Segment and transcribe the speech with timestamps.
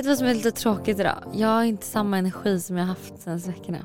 [0.00, 1.24] Vet du vad som är lite tråkigt idag?
[1.32, 3.78] Jag har inte samma energi som jag haft senaste veckorna.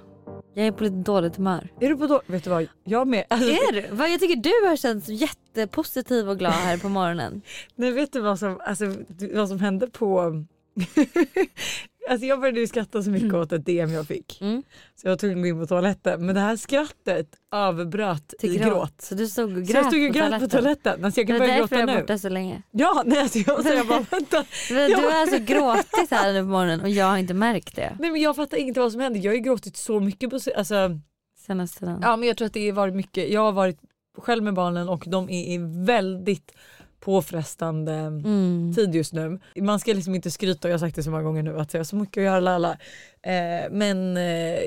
[0.54, 1.70] Jag är på lite dåligt humör.
[1.79, 2.21] Är du på då?
[2.27, 3.25] Vet du vad, jag med.
[3.29, 3.95] Alltså, Är du?
[3.95, 7.41] Vad Jag tycker du har känts jättepositiv och glad här på morgonen.
[7.75, 8.86] Nej vet du vad som, alltså,
[9.33, 10.32] vad som hände på...
[12.10, 14.42] alltså jag började ju skratta så mycket åt ett DM jag fick.
[14.42, 14.64] Mm.
[14.96, 16.25] Så jag var tvungen att gå in på toaletten.
[16.25, 18.68] Men det här skrattet avbröt Till i gråt.
[18.74, 19.02] gråt.
[19.02, 20.50] Så du stod och grät Så jag stod och på grät toaletten.
[20.50, 21.06] på toaletten.
[21.06, 22.02] Alltså jag Det kan var börja därför gråta jag är nu.
[22.02, 22.61] borta så länge.
[22.71, 24.46] Ja, nej, alltså jag, så jag bara vänta.
[24.69, 28.11] Du har alltså gråtit här nu på morgonen och jag har inte märkt det Nej
[28.11, 29.19] men jag fattar inte vad som hände.
[29.19, 31.00] Jag har ju gråtit så mycket på alltså,
[31.47, 32.00] senaste tiden.
[32.02, 33.30] Ja men jag tror att det har varit mycket.
[33.30, 33.80] Jag har varit
[34.17, 36.52] själv med barnen och de är i väldigt
[37.05, 38.73] påfrestande Mm.
[38.75, 39.39] tid just nu.
[39.61, 41.80] Man ska liksom inte skryta, jag har sagt det så många gånger nu, att jag
[41.80, 42.77] har så mycket att göra lalla.
[43.25, 44.59] Eh, men eh,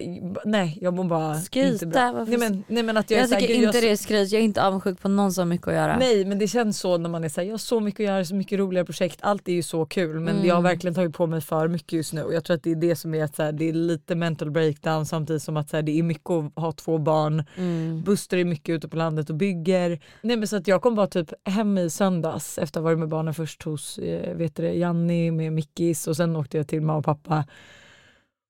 [0.45, 2.25] nej jag mår bara Skryta, inte bra.
[2.29, 4.33] Nej men, nej, men att jag, Jag här, tycker gud, inte jag, det är skryt,
[4.33, 5.99] jag är inte avundsjuk på någon som har mycket att göra.
[5.99, 8.25] Nej men det känns så när man är såhär, jag har så mycket att göra,
[8.25, 10.47] så mycket roliga projekt, allt är ju så kul men Mm.
[10.49, 12.71] jag har verkligen tagit på mig för mycket just nu och jag tror att det
[12.71, 15.71] är det som är att så här, det är lite mental breakdown samtidigt som att
[15.71, 17.45] så här, det är mycket att ha två barn.
[17.57, 18.03] Mm.
[18.03, 20.01] Buster är mycket ute på landet och bygger.
[20.23, 22.99] Nej men så att jag kom bara typ hem i söndags efter att ha varit
[22.99, 26.81] med barnen först hos eh, vet du Janni med Mickis och sen åkte jag till
[26.83, 27.45] mamma och pappa.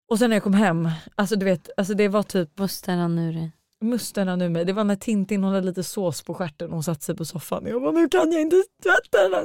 [0.08, 3.10] Och sen när jag kom hem, alltså du vet, alltså det var typ Buster och
[3.10, 3.50] Nuri.
[3.80, 4.66] musterna nu med.
[4.66, 7.66] Det var när Tintin hade lite sås på stjärten och hon satte sig på soffan.
[7.66, 9.32] Jag bara nu kan jag inte tvätta den.
[9.34, 9.42] här."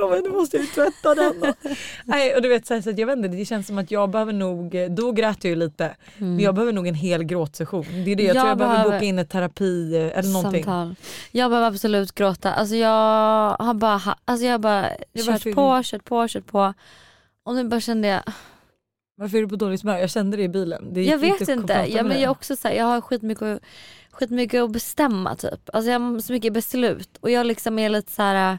[0.00, 1.54] Jag bara nu måste jag ju tvätta den.
[2.04, 3.90] Nej, och du vet så, här, så att jag vet inte, det känns som att
[3.90, 5.96] jag behöver nog, då grät jag ju lite.
[6.18, 7.84] Men jag behöver nog en hel gråtsession.
[8.04, 10.32] Det är det, jag, Jag tror jag behöver behöver- boka in ett terapi eh, eller
[10.32, 10.64] någonting.
[10.64, 10.94] Samtal.
[11.32, 12.52] Jag behöver absolut gråta.
[12.52, 12.90] Alltså jag
[13.58, 16.74] har bara, ha- alltså jag har bara Ja, kört varför- på, kört på, kört på.
[17.44, 18.22] Och nu bara kände jag,
[19.16, 19.98] Varför är du på dåligt humör?
[19.98, 20.92] Jag kände det i bilen.
[20.94, 21.54] Det jag vet inte.
[21.66, 23.62] prata Ja, men jag, också så här, jag har skitmycket,
[24.10, 25.70] skitmycket att bestämma typ.
[25.72, 28.58] Alltså jag har så mycket beslut och jag liksom är lite så här.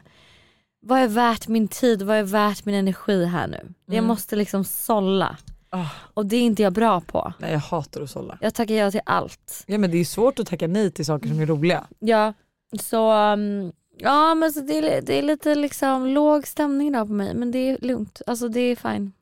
[0.80, 3.72] vad är värt min tid, vad är värt min energi här nu?
[3.86, 4.04] Jag Mm.
[4.08, 5.36] måste liksom sålla
[5.70, 7.32] Ah, och det är inte jag bra på.
[7.38, 8.38] nej jag hatar att sålla.
[8.40, 9.64] Jag tackar ja till allt.
[9.66, 11.86] Ja men det är svårt att tacka nej till saker som är roliga.
[11.98, 12.32] Ja,
[12.80, 17.12] så um, ja men så det, är, det är lite liksom låg stämning idag på
[17.12, 18.22] mig men det är lugnt.
[18.26, 19.12] Alltså det är fine.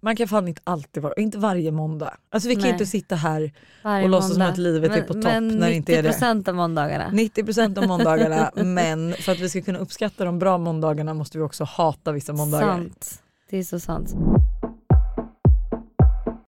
[0.00, 2.16] Man kan fan inte alltid vara, inte varje måndag.
[2.30, 2.72] Alltså vi kan Nej.
[2.72, 3.52] inte sitta här
[3.82, 4.52] Varje och låtsas som måndag.
[4.52, 6.10] att livet är men, på topp när det inte är det.
[6.10, 7.10] 90% av måndagarna.
[7.12, 11.44] 90% av måndagarna men för att vi ska kunna uppskatta de bra måndagarna måste vi
[11.44, 12.66] också hata vissa måndagar.
[12.66, 13.22] Sant.
[13.50, 14.14] Det är så sant.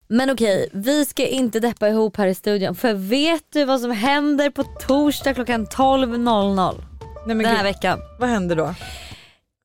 [0.08, 3.90] Men okej, vi ska inte deppa ihop här i studion för vet du vad som
[3.90, 6.74] händer på torsdag klockan 12.00
[7.26, 7.98] Nej, men den här veckan?
[8.18, 8.74] vad händer då?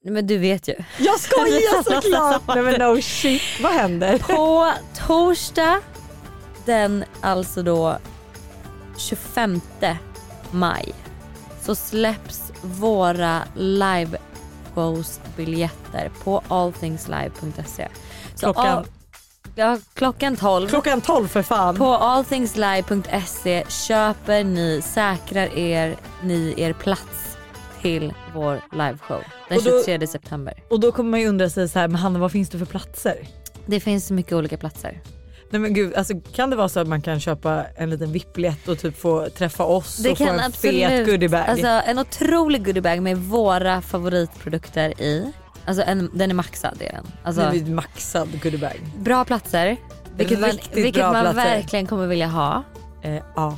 [0.07, 0.75] Nej, Men du vet ju.
[0.97, 2.41] Jag skojar såklart!
[2.47, 4.17] Nej men no shit, vad händer?
[4.17, 4.71] På
[5.07, 5.79] torsdag
[6.65, 7.97] den alltså då
[8.97, 9.61] 25
[10.51, 10.93] maj
[11.61, 17.87] så släpps våra liveshowsbiljetter på allthingslive.se.
[18.39, 18.85] Klockan, all-
[19.55, 21.75] ja, klockan 12 klockan 12 för fan.
[21.75, 27.26] på allthingslive.se köper ni, säkrar er, ni er plats
[27.87, 30.63] till vår liveshow den Och då- 23 september.
[30.69, 32.65] Och då kommer man ju undra sig så här, men Hanna vad finns det för
[32.65, 33.27] platser?
[33.65, 35.01] Det finns mycket olika platser.
[35.49, 38.67] Nej men gud, alltså, kan det vara så att man kan köpa en liten VIP-biljett
[38.67, 41.45] och typ få träffa oss Det och få kan en fet absolut, goodiebag?
[41.47, 45.31] alltså en otrolig goodiebag med våra favoritprodukter i.
[45.65, 47.05] Alltså en, den är maxad är den.
[47.23, 48.81] Alltså, Det är maxad goodiebag.
[48.99, 49.77] bra platser,
[50.17, 51.33] vilket man, vilket man platser.
[51.33, 52.63] verkligen kommer vilja ha.
[53.01, 53.57] Eh, ja,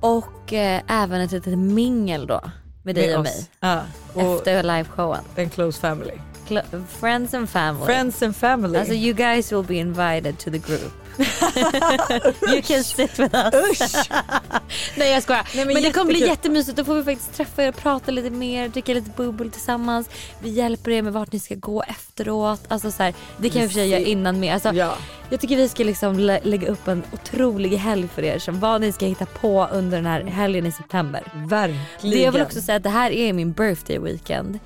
[0.00, 2.40] Och eh, även ett litet mingel då
[2.86, 3.24] med dig och oss.
[3.24, 3.82] mig Ja,
[4.14, 5.24] och efter liveshowen.
[5.36, 6.12] en close family.
[6.48, 7.86] Cl- friends and family.
[7.86, 8.78] Friends and family.
[8.78, 10.92] Alltså you guys will be invited to the group.
[12.52, 13.54] you can sit with us.
[13.54, 14.10] Usch!
[14.96, 15.48] Nej jag skojar.
[15.54, 16.76] Nej, men det kommer bli jättemysigt.
[16.76, 20.08] Då får vi faktiskt träffa er och prata lite mer, dricka lite bubbel tillsammans.
[20.42, 22.60] Vi hjälper er med vart ni ska gå efteråt.
[22.68, 24.54] Alltså så här, det kan vi för göra innan med.
[24.54, 24.94] Alltså, Ja.
[25.30, 28.38] Jag tycker vi ska liksom lä- lägga upp en otrolig helg för er.
[28.38, 31.22] Som vad ni ska hitta på under den här helgen i september.
[31.34, 31.80] Verkligen.
[32.16, 34.58] Det jag vill också säga att det här är min birthday weekend.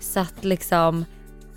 [0.00, 1.04] Så att liksom,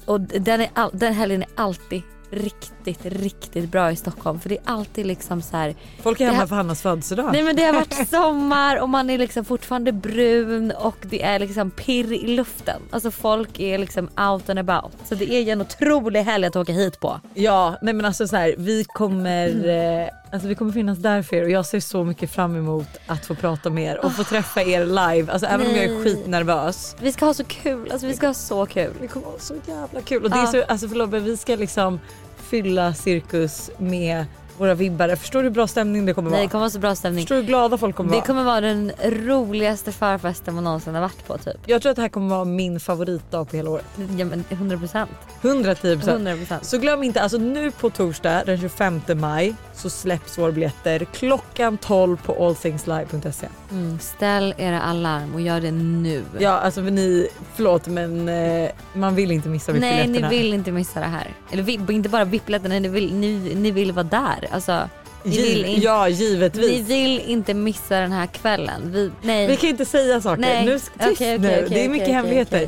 [0.06, 2.02] och den, är all, den helgen är alltid
[2.32, 4.40] riktigt, riktigt bra i Stockholm.
[4.40, 5.76] För det är alltid liksom så här.
[6.04, 7.30] Folk är hemma här- för Hannas födelsedag.
[7.34, 11.40] Nej men det har varit sommar och man är liksom fortfarande brun och det är
[11.40, 12.82] liksom pirr i luften.
[12.92, 14.92] Alltså folk är liksom out and about.
[15.06, 17.20] Så det är ju en otrolig helg att åka hit på.
[17.34, 21.36] Ja, nej men alltså så här, vi kommer, eh, alltså vi kommer finnas där för
[21.36, 24.24] er och jag ser så mycket fram emot att få prata med er och få
[24.24, 25.32] träffa er live.
[25.32, 26.04] Alltså även om jag är Nej.
[26.04, 26.96] skitnervös.
[27.02, 28.94] Vi ska ha så kul, alltså vi ska ha så kul.
[29.02, 30.24] Det kommer vara så jävla kul.
[30.24, 30.48] Och det är Ja.
[30.52, 32.00] så, alltså förlåt men vi ska liksom
[32.38, 34.26] fylla cirkus med
[34.58, 35.16] våra vibbare.
[35.16, 36.44] Förstår du hur bra stämning det kommer Nej, vara?
[36.48, 37.24] det kommer vara så bra stämning.
[37.24, 38.26] Förstår du hur glada folk kommer Det vara?
[38.26, 41.58] kommer vara den roligaste förfesten man någonsin har varit på typ.
[41.66, 43.86] Jag tror att det här kommer vara min favoritdag på hela året.
[44.18, 45.10] Ja men 100 procent.
[45.42, 46.66] 110 100 procent.
[46.66, 51.78] Så glöm inte, alltså nu på torsdag den 25 maj så släpps våra biljetter klockan
[51.78, 53.48] 12 på allthingslive.se.
[53.72, 54.00] Mm.
[54.00, 56.24] Ställ era alarm och gör det nu.
[56.40, 60.30] Ja alltså för ni, förlåt men eh, man vill inte missa Nej ni VIP-biljetterna.
[60.30, 61.28] vill inte missa det här.
[61.52, 64.48] Eller vi, inte bara VIP-biljetterna, ni vill, ni, ni vill vara där.
[64.52, 64.90] Alltså,
[65.24, 66.88] ni, Giv- vill in, ja givetvis.
[66.90, 68.82] vill inte missa den här kvällen.
[68.92, 69.48] Vi, nej.
[69.48, 70.42] Vi kan inte säga saker.
[70.42, 70.66] Nej.
[70.66, 71.48] Nu, tyst Okej, okej, nu.
[71.50, 72.68] okej, det är mycket hemligheter.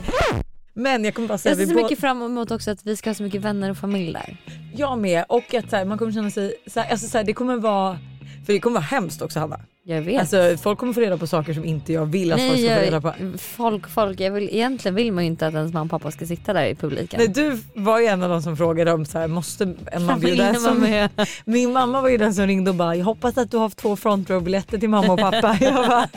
[0.74, 3.10] Men jag kommer bara säga Jag ser så mycket fram emot också att vi ska
[3.10, 4.38] ha så mycket vänner och familj där.
[4.76, 7.26] Jag med och att så här, man kommer känna sig, så här, alltså, så här,
[7.26, 8.00] det kommer vara,
[8.46, 9.60] för det kommer vara hemskt också Hanna.
[9.86, 10.20] Jag vet.
[10.20, 12.76] Alltså folk kommer få reda på saker som inte jag vill att folk Nej, ska
[12.76, 13.14] få reda på.
[13.38, 16.26] folk, folk, jag vill, egentligen vill man ju inte att ens mamma och pappa ska
[16.26, 17.20] sitta där i publiken.
[17.20, 19.66] Nej, du var ju en av de som frågade om så här, måste
[20.08, 21.10] man bjuda var som, med.
[21.46, 23.96] Min mamma var ju den som ringde och bara jag hoppas att du har två
[23.96, 25.58] front row biljetter till mamma och pappa.
[25.62, 26.10] Jag bara,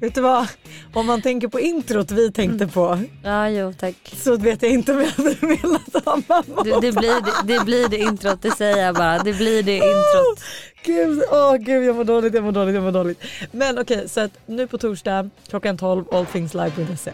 [0.00, 0.46] vet du vad?
[0.94, 3.94] Om man tänker på introt vi tänkte på Ja jo tack.
[4.16, 7.64] så vet jag inte om jag hade velat ha mamma Det, det, blir, det, det
[7.64, 9.18] blir det introt, det säger jag bara.
[9.18, 10.40] Det blir det introt.
[10.84, 13.22] Gud, åh gud jag mår dåligt, jag mår dåligt, jag mår dåligt.
[13.52, 17.12] Men okej så att nu på torsdag klockan 12 allthingslive.se.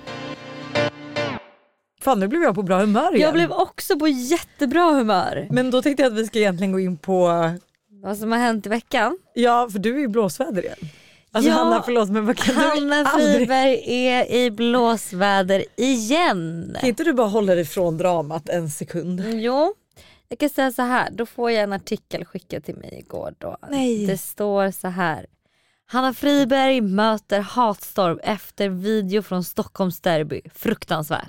[2.01, 3.21] Fan nu blev jag på bra humör igen.
[3.21, 5.47] Jag blev också på jättebra humör.
[5.51, 7.51] Men då tänkte jag att vi ska egentligen gå in på,
[8.03, 9.19] Vad som har hänt i veckan.
[9.35, 10.77] ja för du är i blåsväder igen.
[11.33, 16.77] Alltså Ja, Hanna förlåt men vad kan du Hanna aldrig, Friberg är i blåsväder igen.
[16.81, 19.23] kan inte du bara hålla dig från dramat en sekund?
[19.27, 19.75] Jo,
[20.29, 21.11] jag kan säga så här.
[21.11, 23.35] Då får jag en artikel skickad till mig igår.
[23.39, 23.57] Då.
[23.71, 24.07] Nej.
[24.07, 25.27] Det står så här.
[25.91, 30.41] Hanna Friberg möter hatstorm efter video från Stockholms derby.
[30.55, 31.29] Fruktansvärt.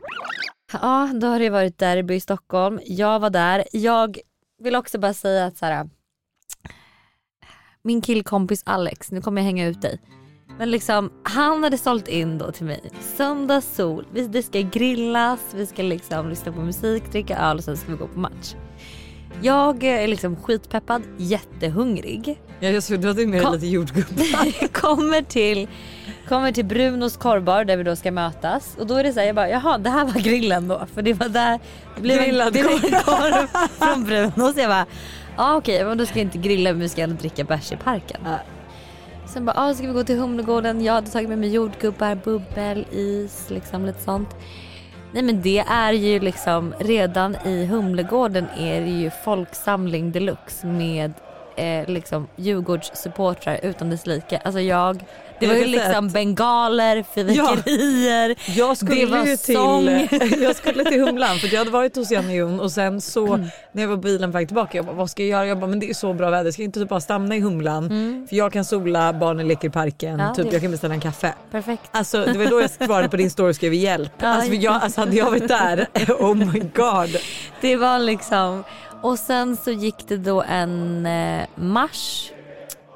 [0.73, 2.79] Ja, då har det varit derby i Stockholm.
[2.85, 3.63] Jag var där.
[3.71, 4.17] Jag
[4.63, 5.89] vill också bara säga att så här,
[7.81, 10.01] min killkompis Alex, nu kommer jag hänga ut dig.
[10.57, 12.91] Men liksom, han hade sålt in då till mig.
[13.01, 17.63] Söndag sol, vi, det ska grillas, vi ska liksom lyssna på musik, dricka öl och
[17.63, 18.55] sen ska vi gå på match.
[19.41, 22.41] Jag är liksom skitpeppad, jättehungrig.
[22.59, 24.67] Ja, jag såg du hade med dig Kom- lite jordgubbar.
[24.81, 25.67] kommer till,
[26.27, 29.27] kommer till Brunos korvbar där vi då ska mötas och då är det så här,
[29.27, 31.59] jag bara jaha det här var grillen då för det var där
[31.95, 33.03] det blev en, Grillad en korv.
[33.03, 34.57] korv från Brunos.
[34.57, 34.85] Jag bara
[35.37, 37.75] ja okej men då ska jag inte grilla men vi ska ändå dricka bärs i
[37.75, 38.21] parken.
[38.25, 38.39] Ja.
[39.27, 42.85] Sen bara ah, ska vi gå till Humlegården, jag hade tagit med mig jordgubbar, bubbel,
[42.91, 44.29] is liksom lite sånt.
[45.11, 51.13] Nej men det är ju liksom redan i Humlegården är det ju folksamling deluxe med
[51.59, 54.37] eh, liksom Djurgårdssupportrar utan dess like.
[54.43, 55.03] Alltså jag,
[55.39, 58.35] det var ju liksom att- bengaler, fyrverkerier.
[58.57, 60.07] Jag skulle Det var ju till, sång.
[60.43, 63.37] jag skulle till Humlan för jag hade varit hos Janne Jon och sen så
[63.71, 65.45] när jag var på bilen på väg tillbaka jag bara vad ska jag göra?
[65.47, 67.39] Jag bara men det är så bra väder ska jag inte typ bara stanna i
[67.39, 67.89] Humlan
[68.29, 70.99] för jag kan sola, barnen leker i parken, Ja, typ, det- jag kan beställa en
[71.01, 71.33] kaffe.
[71.51, 71.83] Perfekt.
[71.91, 74.11] Alltså det var då jag svarade på din story och skrev hjälp.
[74.21, 75.87] Ja, Alltså, jag, alltså hade jag varit där,
[76.19, 77.17] oh my god.
[77.61, 78.63] Det var liksom,
[79.01, 82.31] och sen så gick det då en eh, marsch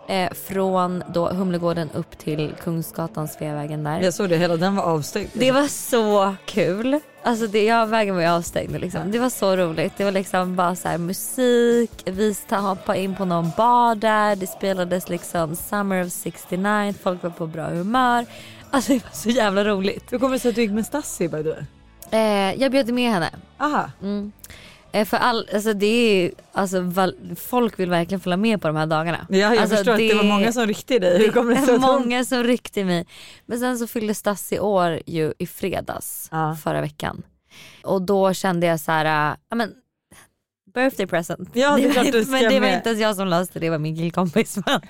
[0.08, 4.02] eh, från då Humlegården upp till Kungsgatan, Sveavägen där.
[4.02, 5.30] Jag såg det hela den var avstängd.
[5.34, 7.00] Det var så kul.
[7.24, 9.12] Alltså det, jag vägen var ju avstängd liksom.
[9.12, 9.94] Det var så roligt.
[9.98, 14.48] Det var liksom bara så här musik, vi hoppade in på någon bar där, det
[14.48, 18.26] spelades liksom Summer of 69, folk var på bra humör.
[18.72, 20.14] Alltså det var så jävla roligt.
[20.14, 21.64] Hur kommer det sig att du gick med Stassi by the way?
[22.12, 23.30] Eh, jag bjöd med henne.
[23.58, 23.92] Aha.
[24.02, 24.32] Mm.
[24.94, 26.92] Eh, för all, alltså det är, alltså,
[27.36, 29.28] folk vill verkligen följa med på de här dagarna.
[29.30, 31.18] Ja, jag Alltså, förstår att det var många som ryckte i dig.
[31.18, 32.02] Hur kommer det sig att hon...
[32.02, 33.06] många som ryckte i mig.
[33.46, 36.58] Men sen så fyllde Stassi år ju i fredags Ja.
[36.64, 37.24] förra veckan.
[37.84, 39.72] Och då kände jag så här, äh, ja men
[40.74, 41.50] birthday present.
[41.54, 43.70] Ja, det är var inte- men det var inte ens jag som löste det, det
[43.70, 44.58] var min killkompis.
[44.66, 44.82] Men,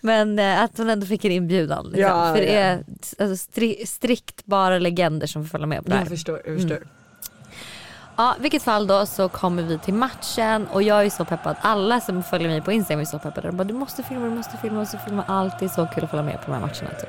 [0.00, 1.84] men eh, att hon ändå fick en inbjudan.
[1.84, 2.02] Liksom.
[2.02, 2.84] Ja, För det är
[3.18, 6.02] alltså, stri, strikt bara legender som får följa med på det här.
[6.02, 6.86] Jag förstår, jag förstår.
[8.16, 11.56] Ja, i vilket fall då så kommer vi till matchen och jag är så peppad.
[11.60, 13.48] Alla som följer mig på Instagram är så peppade.
[13.48, 15.24] De bara du måste filma, du måste filma, du måste filma.
[15.28, 16.90] Alltid så kul att följa med på de här matcherna.
[17.00, 17.08] Typ.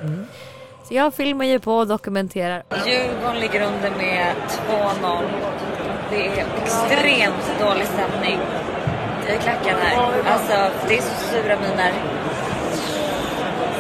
[0.88, 2.64] Så jag filmar ju på och dokumenterar.
[2.86, 4.36] Djurgården ligger under med
[4.70, 5.24] 2-0.
[6.10, 8.40] Det är extremt dålig stämning
[9.30, 10.24] i klacken här.
[10.26, 11.94] Alltså det är så sura miner.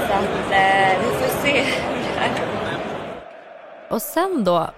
[0.08, 2.32] Så att eh, vi får se hur det är.
[3.90, 4.70] Och sen då,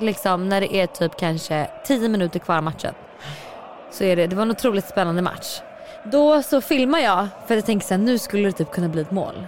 [0.00, 2.94] liksom när det är typ kanske 10 minuter kvar av matchen.
[3.90, 5.60] Så är det, det var en otroligt spännande match.
[6.04, 9.10] Då så filmar jag för jag tänker såhär, nu skulle det typ kunna bli ett
[9.10, 9.46] mål.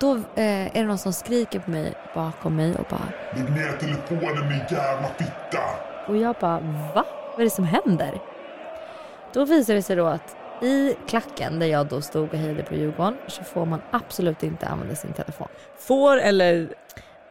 [0.00, 3.72] Då eh, är det någon som skriker på mig bakom mig och bara Lägg ner
[3.72, 5.60] telefonen min jävla fitta!
[6.06, 6.60] och jag bara
[6.94, 7.04] va?
[7.32, 8.20] Vad är det som händer?
[9.32, 12.74] Då visar det sig då att i klacken där jag då stod och hejade på
[12.74, 15.48] Djurgården så får man absolut inte använda sin telefon.
[15.78, 16.68] Får eller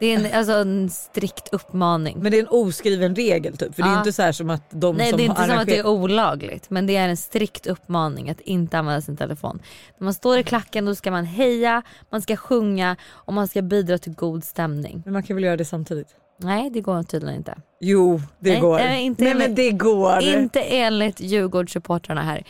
[0.00, 2.18] Det är en, alltså en strikt uppmaning.
[2.20, 3.74] Men det är en oskriven regel typ.
[3.74, 3.98] För det är Ja.
[3.98, 5.78] inte så här som att de Nej som det är inte har som att det
[5.78, 9.62] är olagligt men det är en strikt uppmaning att inte använda sin telefon.
[9.98, 13.62] När man står i klacken då ska man heja, man ska sjunga och man ska
[13.62, 15.02] bidra till god stämning.
[15.04, 16.08] Men man kan väl göra det samtidigt?
[16.38, 17.54] Nej det går tydligen inte.
[17.80, 18.78] Jo det Nej, går.
[18.78, 20.22] nej, inte nej enligt- men det går.
[20.22, 22.44] Inte enligt Djurgårdssupportrarna här.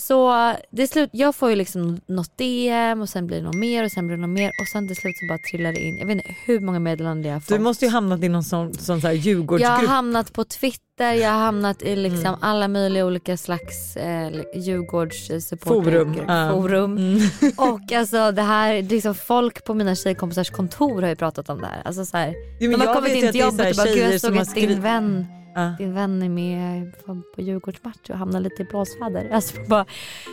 [0.00, 3.84] Så det slut, jag får ju liksom något DM och sen blir det något mer
[3.84, 5.98] och sen blir det något mer och sen till slut så bara trillar det in.
[5.98, 7.48] Jag vet inte hur många meddelanden jag har fått.
[7.56, 9.88] Du måste ju hamnat i någon sån, sån så här jag har Djurgårdsgrupp.
[9.88, 12.38] hamnat på Twitter, jag har hamnat i liksom Mm.
[12.42, 16.50] alla möjliga olika slags eh, Djurgårdssupporter Forum, ja.
[16.52, 16.96] forum.
[16.96, 17.20] Mm.
[17.56, 21.66] Och alltså det här, liksom folk på mina tjejkompisars kontor har ju pratat om det
[21.66, 21.82] här.
[21.84, 24.38] Alltså så här Jo, de har kommit in till jobbet och bara gud jag såg
[24.38, 25.74] att din vän Ja.
[25.78, 29.30] din vän är med på, Djurgårdsmatch och hamnar lite i blåsväder.
[29.32, 29.86] Alltså, bara,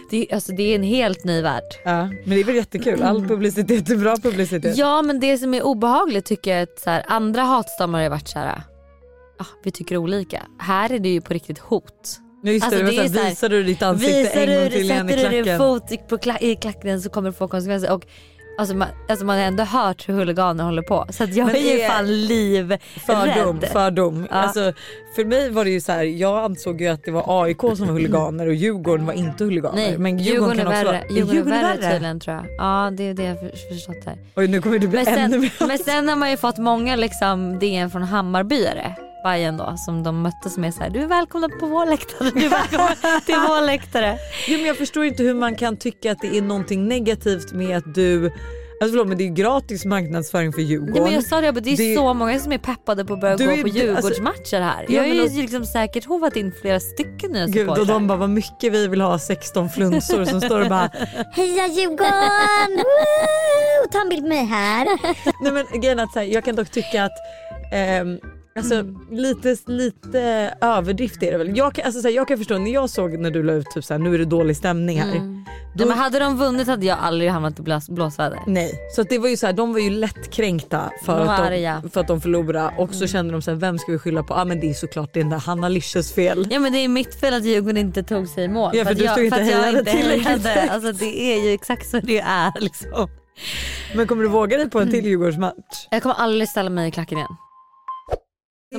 [0.10, 1.64] det, är- alltså, det är en helt ny värld.
[1.86, 3.04] Ja, men det är väl jättekul.
[3.04, 4.78] All publicitet är bra publicitet.
[4.78, 8.10] Ja men det som är obehagligt tycker jag är att så här, andra hatstammar har
[8.10, 8.62] varit så här.
[9.40, 10.42] Ah, vi tycker olika.
[10.60, 12.20] Här är det ju på riktigt hot.
[12.44, 14.30] Just Alltså, det, det det var är så så här, här, visar du ditt ansikte
[14.30, 15.60] en gång du, till igen i sätter du din klacken.
[15.60, 17.92] fot på kla, i klacken så kommer det få konsekvenser.
[17.94, 18.06] Och,
[18.58, 21.06] alltså, man, alltså, man har ändå hört hur huliganer håller på.
[21.10, 22.80] Så jag Men är ju fan livrädd.
[23.06, 24.28] Fördom, fördom.
[24.30, 24.36] Ja.
[24.36, 24.74] Alltså,
[25.16, 27.88] för mig var det ju så här, jag ansåg ju att det var AIK som
[27.88, 29.76] var huliganer och Djurgården var inte huliganer.
[29.76, 31.04] Nej, men Djurgården, kan är också värre.
[31.10, 32.46] vara- Djurgården är värre tydligen tror jag.
[32.58, 34.18] Ja det är det jag för- förstått här.
[34.36, 35.68] Oj nu kommer du bli Men ännu sen, mer...
[35.68, 38.96] men sen har man ju fått många liksom DN från Hammarbyare.
[39.26, 42.32] Bayern då som de mötte som är så här, du är välkomna på vår läktare,
[42.36, 44.18] du är välkommen till vår läktare.
[44.48, 47.78] Jo, men jag förstår inte hur man kan tycka att det är någonting negativt med
[47.78, 48.32] att du
[48.82, 50.94] Alltså förlåt men det är ju gratis marknadsföring för Djurgården.
[50.94, 53.22] Nej, men jag sa det, det är Det- så många som är peppade på att
[53.22, 54.86] börja Du gå är- på alltså- Djurgårdsmatcher här.
[54.88, 57.94] Ja, Jag har men ju liksom säkert hovat in flera stycken nya Gud, och supportrar.
[57.94, 60.90] de bara vad mycket vi vill ha 16 flunsor som står och bara
[61.34, 62.72] Heja Djurgården!
[62.78, 63.92] Woo!
[63.92, 64.88] Ta en bild med mig här.
[65.44, 67.12] Nej men grejen är att så här, jag kan dock tycka att
[67.74, 68.20] ehm,
[68.60, 71.58] Alltså lite, lite överdrift är det väl.
[71.58, 73.66] Jag kan, alltså, så här, jag kan förstå när jag såg när du la ut
[73.74, 75.16] typ så här, nu är det dålig stämning här.
[75.16, 75.46] Mm.
[75.76, 78.40] Nej, men hade de vunnit hade jag aldrig hamnat i blås, blåsväder.
[78.48, 81.52] Nej, så att det var ju så här, de var ju lättkränkta för, De att,
[81.52, 81.66] de.
[81.66, 81.90] Mm.
[81.90, 84.34] för att de förlorade och så kände de så här, vem ska vi skylla på?
[84.34, 86.48] Ja ah, men det är såklart den där Hanna Lysches fel.
[86.52, 88.72] Ja men det är mitt fel att Djurgården inte tog sig i mål.
[88.74, 90.72] Ja, för att du jag, stod inte för hejade tillräckligt högt.
[90.72, 93.10] Alltså det är ju exakt så det är liksom.
[93.96, 94.94] Men kommer du våga dig på en Mm.
[94.94, 95.88] till Djurgårdsmatch?
[95.92, 97.36] Jag kommer aldrig ställa mig i klacken igen.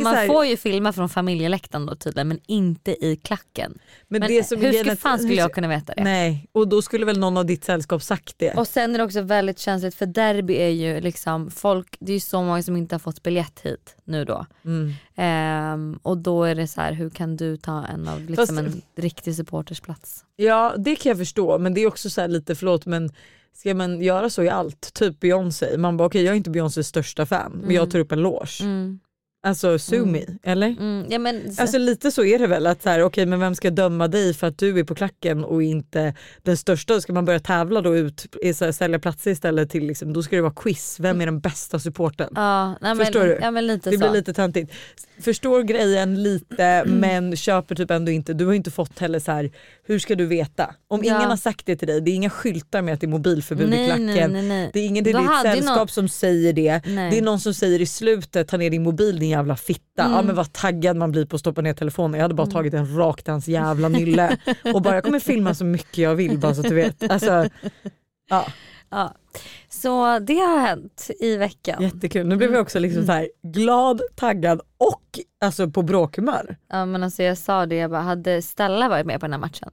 [0.03, 3.79] Man så här- får ju filma från familjeläktaren då tydligen men inte i klacken.
[4.09, 6.05] men Men hur att- fan skulle jag kunna veta det?
[6.05, 8.55] Nej, och då skulle väl någon av ditt sällskap sagt det.
[8.55, 12.15] Och sen är det också väldigt känsligt för derby är ju liksom folk, det är
[12.15, 14.47] ju så många som inte har fått biljett hit nu då.
[14.65, 14.93] Mm.
[15.17, 18.59] Ehm, och då är det så här, hur kan du ta en av liksom Fast-
[18.59, 20.25] en riktig supporters plats?
[20.37, 23.11] Ja det kan jag förstå men det är också så här lite förlåt men
[23.53, 24.95] ska man göra så i allt?
[24.95, 28.13] Typ Beyoncé, man bara okej jag är inte Beyoncés största fan men jag tar upp
[28.13, 28.61] en loge.
[28.61, 29.01] Mm.
[29.47, 30.39] Alltså sue Mm.
[30.43, 30.67] eller?
[30.67, 33.55] Mm, ja, men, Alltså lite så är det väl att så här, okej men vem
[33.55, 37.01] ska döma dig för att du är på klacken och inte den största?
[37.01, 40.23] Ska man börja tävla då ut, i så här, sälja platser istället till liksom, då
[40.23, 42.29] ska det vara quiz, vem är den bästa supporten?
[42.35, 43.39] ja, nej, men, Förstår du?
[43.43, 44.01] Ja, men lite Det så.
[44.01, 44.73] blir lite töntigt.
[45.21, 48.33] Förstår grejen lite men köper typ ändå inte.
[48.35, 49.51] Du har inte fått heller så här.
[49.87, 50.75] hur ska du veta?
[50.89, 51.17] Om Ja.
[51.17, 53.67] ingen har sagt det till dig, det är inga skyltar med att det är mobilförbud
[53.67, 54.49] i nej, klacken.
[54.49, 54.71] nej.
[54.73, 56.81] Det är ingen i ditt sällskap någon- som säger det.
[56.85, 59.83] Det är någon som säger i slutet, ta ner din mobil din jävla fitta.
[59.97, 60.27] Ja Mm.
[60.27, 62.15] men vad taggad man blir på att stoppa ner telefonen.
[62.15, 64.37] Jag hade bara tagit den rakt i hans jävla nylle
[64.75, 67.11] och bara jag kommer filma så mycket jag vill bara så att du vet.
[67.11, 67.49] Alltså,
[68.31, 68.47] ja,
[68.91, 69.15] Ja.
[69.69, 71.83] Så det har hänt i veckan.
[71.83, 72.27] jättekul.
[72.27, 75.03] Nu blev jag också liksom så här glad, taggad och
[75.45, 76.57] alltså på bråkhumör.
[76.71, 79.41] Ja, men alltså jag sa det, jag bara, hade Stella varit med på den här
[79.41, 79.69] matchen?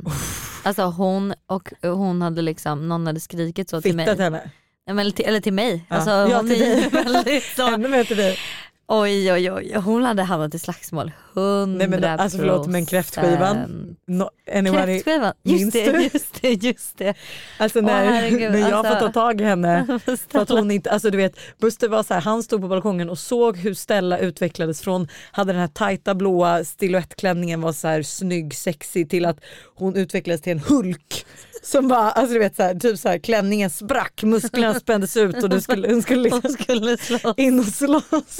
[0.63, 4.05] Alltså hon och hon hade liksom, någon hade skrikit så till mig.
[4.05, 4.51] Fittat henne.
[4.85, 5.85] Ja, eller, till, eller till mig.
[5.89, 5.95] Ja.
[5.95, 6.89] Alltså, Ja, hon till är dig.
[6.91, 8.37] väldigt så, Ännu mer till dig.
[8.87, 11.11] Oj oj oj, hon hade hamnat i slagsmål.
[11.35, 13.95] 100 Nej, men alltså, förlåt, men kräftskivan?
[14.07, 17.13] No, Kräftskivan, just det, just det, just det.
[17.57, 18.93] alltså när, Åh, när jag alltså.
[18.93, 19.99] får ta tag i henne
[20.29, 23.09] för att hon inte, alltså du vet Buster var så här, han stod på balkongen
[23.09, 28.03] och såg hur Stella utvecklades från, hade den här tajta blåa stilettklänningen var så här
[28.03, 29.39] snygg, sexig till att
[29.75, 31.25] hon utvecklades till en Hulk.
[31.63, 35.43] Som bara, alltså du vet så här, typ så här, klänningen sprack, musklerna spändes ut
[35.43, 37.33] och du skulle, hon skulle liksom Hon skulle slå.
[37.37, 38.39] in och slåss.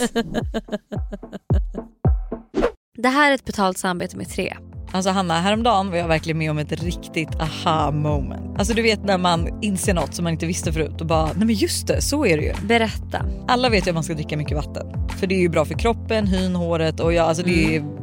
[2.98, 4.58] Det här är ett betalt samarbete med Tre.
[4.92, 8.60] Alltså Hanna, häromdagen var jag verkligen med om ett riktigt aha moment.
[8.60, 11.46] Alltså du vet när man inser något som man inte visste förut och bara, nej
[11.46, 12.54] men just det, så är det ju.
[12.68, 13.26] Berätta.
[13.48, 14.88] Alla vet ju att man ska dricka mycket vatten.
[15.20, 18.03] För det är ju bra för kroppen, hyn, håret och ja, alltså det är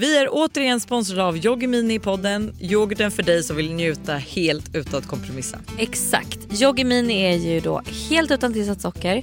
[0.00, 2.52] Vi är återigen sponsrade av Yoggi Mini i podden.
[2.60, 5.58] Yoghurten för dig som vill njuta helt utan att kompromissa.
[5.78, 6.62] Exakt.
[6.62, 9.22] Yoggi Mini är ju då helt utan tillsatt socker,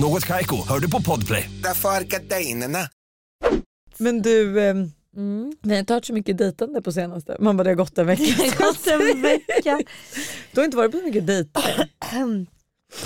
[0.00, 1.50] Något Kaiko, hör du på Podplay.
[1.62, 1.90] Därför.
[3.98, 4.74] Men du, eh,
[5.16, 5.52] Mm.
[5.62, 7.36] vi har inte hört så mycket dejtande på senaste.
[7.40, 8.22] Man bara det har gått en vecka.
[8.58, 9.80] Gått en vecka.
[10.52, 11.62] Du har inte varit på så mycket dejter.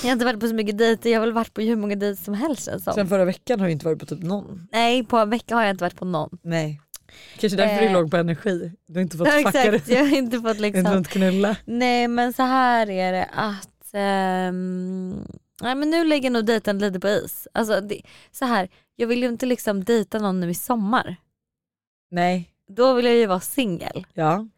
[0.02, 1.96] Jag har inte varit på så mycket dejter, jag har väl varit på hur många
[1.96, 2.94] dejter som helst det som.
[2.94, 4.68] Sen förra veckan har du inte varit på typ någon.
[4.72, 6.38] Nej på en vecka har jag inte varit på någon.
[6.42, 6.80] Nej.
[7.38, 7.90] Kanske därför du Eh.
[7.90, 8.72] är låg på energi.
[8.88, 9.92] Du har inte fått Ja, fucka exakt, det.
[9.94, 10.84] jag har inte fått Inte liksom.
[11.04, 11.56] fått knulla.
[11.64, 15.14] Nej men så här är det att ehm,
[15.62, 17.48] nej, men nu lägger nog dejten lite på is.
[17.54, 21.16] Alltså, det, så här, jag vill ju inte liksom dejta någon nu i sommar.
[22.10, 22.50] Nej.
[22.68, 24.06] Då vill jag ju vara singel.
[24.12, 24.48] Ja.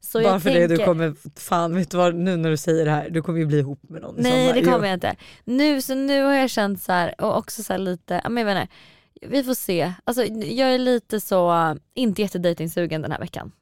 [0.00, 2.84] Så Bara för tänker, det du kommer, fan vet du vad nu när du säger
[2.84, 4.60] det här, du kommer ju bli ihop med någon i Nej sommar.
[4.60, 5.16] det kommer jag inte.
[5.44, 8.74] Nu, så nu har jag känt så här och också så lite, men jag inte,
[9.22, 9.92] vi får se.
[10.04, 13.52] Alltså, jag är lite så, inte jättedejtingsugen den här veckan.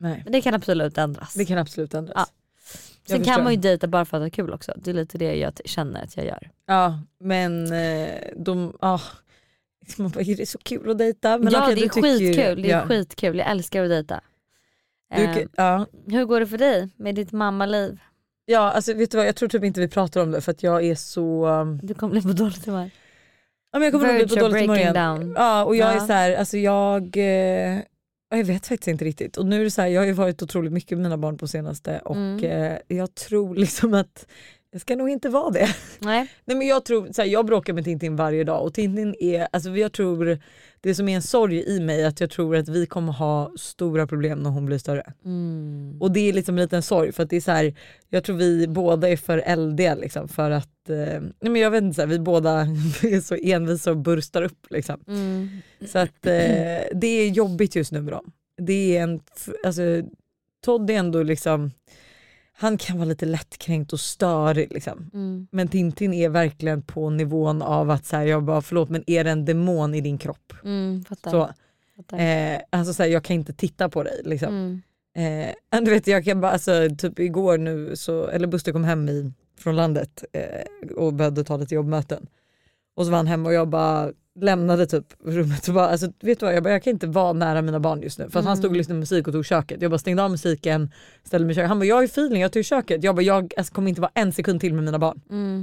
[0.00, 0.20] Nej.
[0.24, 1.34] Men det kan absolut ändras.
[1.34, 2.14] Det kan absolut ändras.
[2.16, 2.26] Ja.
[3.08, 4.72] Sen kan man ju dejta bara för att ha kul också.
[4.76, 6.50] Det är lite det jag känner att jag gör.
[6.66, 9.00] Ja men eh, de, ja.
[9.98, 11.38] Man bara, är det så kul att dejta?
[11.38, 12.86] Men ja okej, det är tycker skitkul, det är Ja.
[12.86, 13.38] skitkul.
[13.38, 14.20] Jag älskar att dejta.
[15.16, 15.86] Du, Eh, ja.
[16.06, 18.00] hur går det för dig med ditt mammaliv?
[18.48, 20.62] ja alltså vet du vad jag tror typ inte vi pratar om det för att
[20.62, 22.90] jag är så, um, Du kommer bli på dåligt humör.
[23.72, 24.94] ja, men jag kommer nog bli på dåligt humör igen.
[24.94, 25.34] down.
[25.36, 26.06] Ja och jag är Ja.
[26.06, 27.78] så här, alltså jag, eh,
[28.30, 29.36] jag vet faktiskt inte riktigt.
[29.36, 31.38] Och nu är det så här, jag har ju varit otroligt mycket med mina barn
[31.38, 32.44] på senaste och Mm.
[32.44, 34.26] eh, jag tror liksom att
[34.70, 35.68] jag ska nog inte vara det.
[35.98, 36.26] Nej.
[36.44, 39.48] Nej men jag tror, så här, jag bråkar med Tintin varje dag och Tintin är,
[39.52, 40.38] alltså jag tror,
[40.86, 43.52] det som är en sorg i mig är att jag tror att vi kommer ha
[43.56, 45.12] stora problem när hon blir större.
[45.24, 45.96] Mm.
[46.00, 47.74] Och det är liksom en liten sorg för att det är så här,
[48.08, 51.82] jag tror vi båda är för eldiga liksom för att, eh, nej men jag vet
[51.82, 52.60] inte, så här, vi båda
[53.02, 55.00] är så envisa och burstar upp liksom.
[55.08, 55.48] Mm.
[55.86, 58.32] Så att eh, det är jobbigt just nu med dem.
[58.56, 59.20] Det är en,
[59.64, 59.82] alltså
[60.64, 61.70] Todd är ändå liksom,
[62.58, 65.10] han kan vara lite lättkränkt och störig liksom.
[65.14, 65.46] Mm.
[65.50, 69.24] Men Tintin är verkligen på nivån av att så här, jag bara förlåt men är
[69.24, 70.52] det en demon i din kropp?
[70.64, 71.04] Mm.
[71.04, 71.30] Fattar.
[71.30, 71.50] Så,
[71.96, 72.18] Fattar.
[72.18, 74.48] eh, alltså så här, jag kan inte titta på dig liksom.
[74.48, 74.82] Mm.
[75.72, 79.08] Eh, du vet, jag kan bara, alltså, typ igår nu, så, eller Buster kom hem
[79.08, 82.26] i, från landet eh, och behövde ta lite jobbmöten.
[82.94, 86.40] Och så var han hemma och jag bara, lämnade typ rummet och bara, alltså, vet
[86.40, 88.30] du vad, jag, bara, jag kan inte vara nära mina barn just nu.
[88.30, 89.82] För att han stod och lyssnade på musik och tog köket.
[89.82, 90.90] Jag bara stängde av musiken,
[91.24, 91.68] ställde mig i köket.
[91.68, 93.04] Han bara, jag har feeling, jag tog köket.
[93.04, 95.20] Jag bara, jag alltså, kommer inte vara en sekund till med mina barn.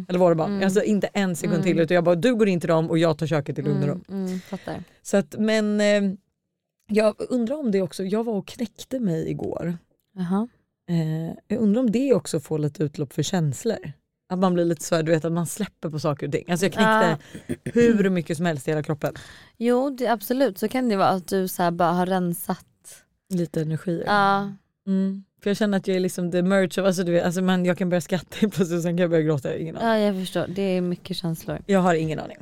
[0.10, 0.64] Eller våra barn.
[0.64, 1.80] Alltså inte en sekund till.
[1.80, 3.88] Utan jag bara, du går in till dem och jag tar köket i lugn och
[3.88, 4.00] ro.
[4.10, 4.40] Mm.
[5.02, 6.14] Så att, men eh,
[6.88, 9.78] jag undrar om det också, jag var och knäckte mig igår.
[10.16, 10.48] Jaha.
[10.90, 13.92] Eh, jag undrar om det också får lite utlopp för känslor.
[14.34, 16.46] Att man blir lite så här, du vet att man släpper på saker och ting.
[16.50, 17.18] Alltså jag knäckte
[17.64, 19.14] hur mycket som helst i hela kroppen.
[19.58, 22.66] Jo det, absolut så kan det vara att du så bara har rensat.
[23.30, 24.04] Lite energier.
[24.06, 24.52] Ja.
[24.88, 25.24] Mm.
[25.44, 27.66] För jag känner att jag är liksom the merge of, alltså, du vet, alltså, man,
[27.66, 29.58] jag kan börja skratta helt plötsligt och sen kan jag börja gråta.
[29.58, 29.88] Ingen aning.
[29.88, 31.60] ja jag förstår, det är mycket känslor.
[31.66, 32.38] Jag har ingen aning.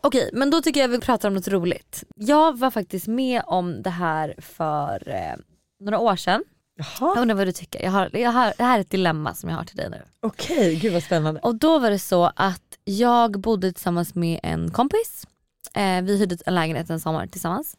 [0.00, 2.04] Okej men då tycker jag vi pratar om något roligt.
[2.16, 5.36] Jag var faktiskt med om det här för eh,
[5.80, 6.44] några år sedan.
[6.76, 7.82] Jag Jaha, undrar vad du tycker.
[7.82, 10.02] Jag har, jag har, det här är ett dilemma som jag har till dig nu.
[10.20, 11.40] okej, gud vad spännande.
[11.40, 15.26] Och då var det så att jag bodde tillsammans med en kompis.
[15.74, 17.76] Eh, vi hyrde en lägenhet en sommar tillsammans.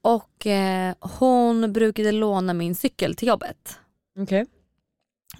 [0.00, 3.78] Och eh, hon brukade låna min cykel till jobbet.
[4.18, 4.46] Okej.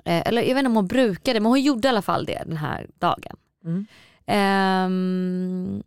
[0.05, 2.43] Eh, eller jag vet inte om hon brukade men hon gjorde i alla fall det
[2.47, 3.37] den här dagen.
[3.65, 3.87] Mm.
[4.27, 5.83] Ehm,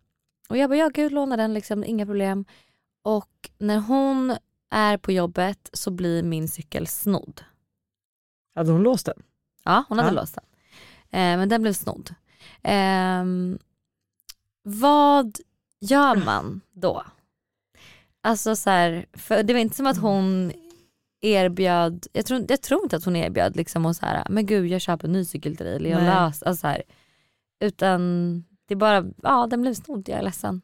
[0.49, 2.45] och jag bara, ja gud låna den liksom, inga problem.
[3.03, 4.35] Och när hon
[4.71, 7.41] är på jobbet så blir min cykel snodd.
[8.55, 9.23] Hade hon låst den?
[9.63, 10.21] Ja hon hade Ja.
[10.21, 10.43] låst den.
[11.09, 12.15] Eh, men den blev snodd.
[12.63, 13.59] Ehm,
[14.63, 15.37] vad
[15.81, 17.03] gör man då?
[18.23, 20.51] Alltså så här, för det var inte som att hon
[21.21, 24.67] erbjöd, jag tror, jag tror inte att hon erbjöd liksom och så här, men gud
[24.67, 26.05] jag köper en ny cykel till dig eller jag Nej.
[26.05, 26.83] lös, alltså så här,
[27.59, 27.99] utan
[28.65, 30.61] det är bara, ja den blev snodd, jag är ledsen.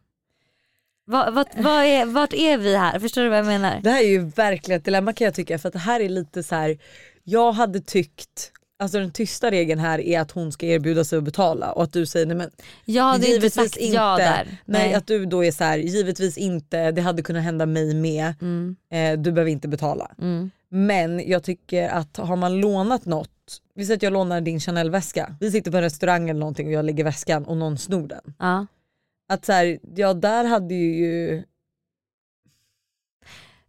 [1.09, 2.99] Vad, vad, vad är, vart är vi här?
[2.99, 3.79] Förstår du vad jag menar?
[3.83, 6.09] Det här är ju verkligen ett dilemma kan jag tycka för att det här är
[6.09, 6.77] lite så här.
[7.23, 11.23] jag hade tyckt Alltså den tysta regeln här är att hon ska erbjuda sig att
[11.23, 12.49] betala och att du säger nej men
[12.85, 14.57] Jag hade inte sagt ja där.
[14.65, 18.33] Nej, att du då är så här, givetvis inte, det hade kunnat hända mig med,
[18.41, 20.11] Mm, eh, du behöver inte betala.
[20.21, 24.59] mm, Men jag tycker att har man lånat något, vi säger att jag lånar din
[24.59, 28.07] Chanel-väska, vi sitter på en restaurang eller någonting och jag lägger väskan och någon snor
[28.07, 28.33] den.
[28.39, 28.65] ja.
[29.27, 31.43] Att så här, ja där hade ju,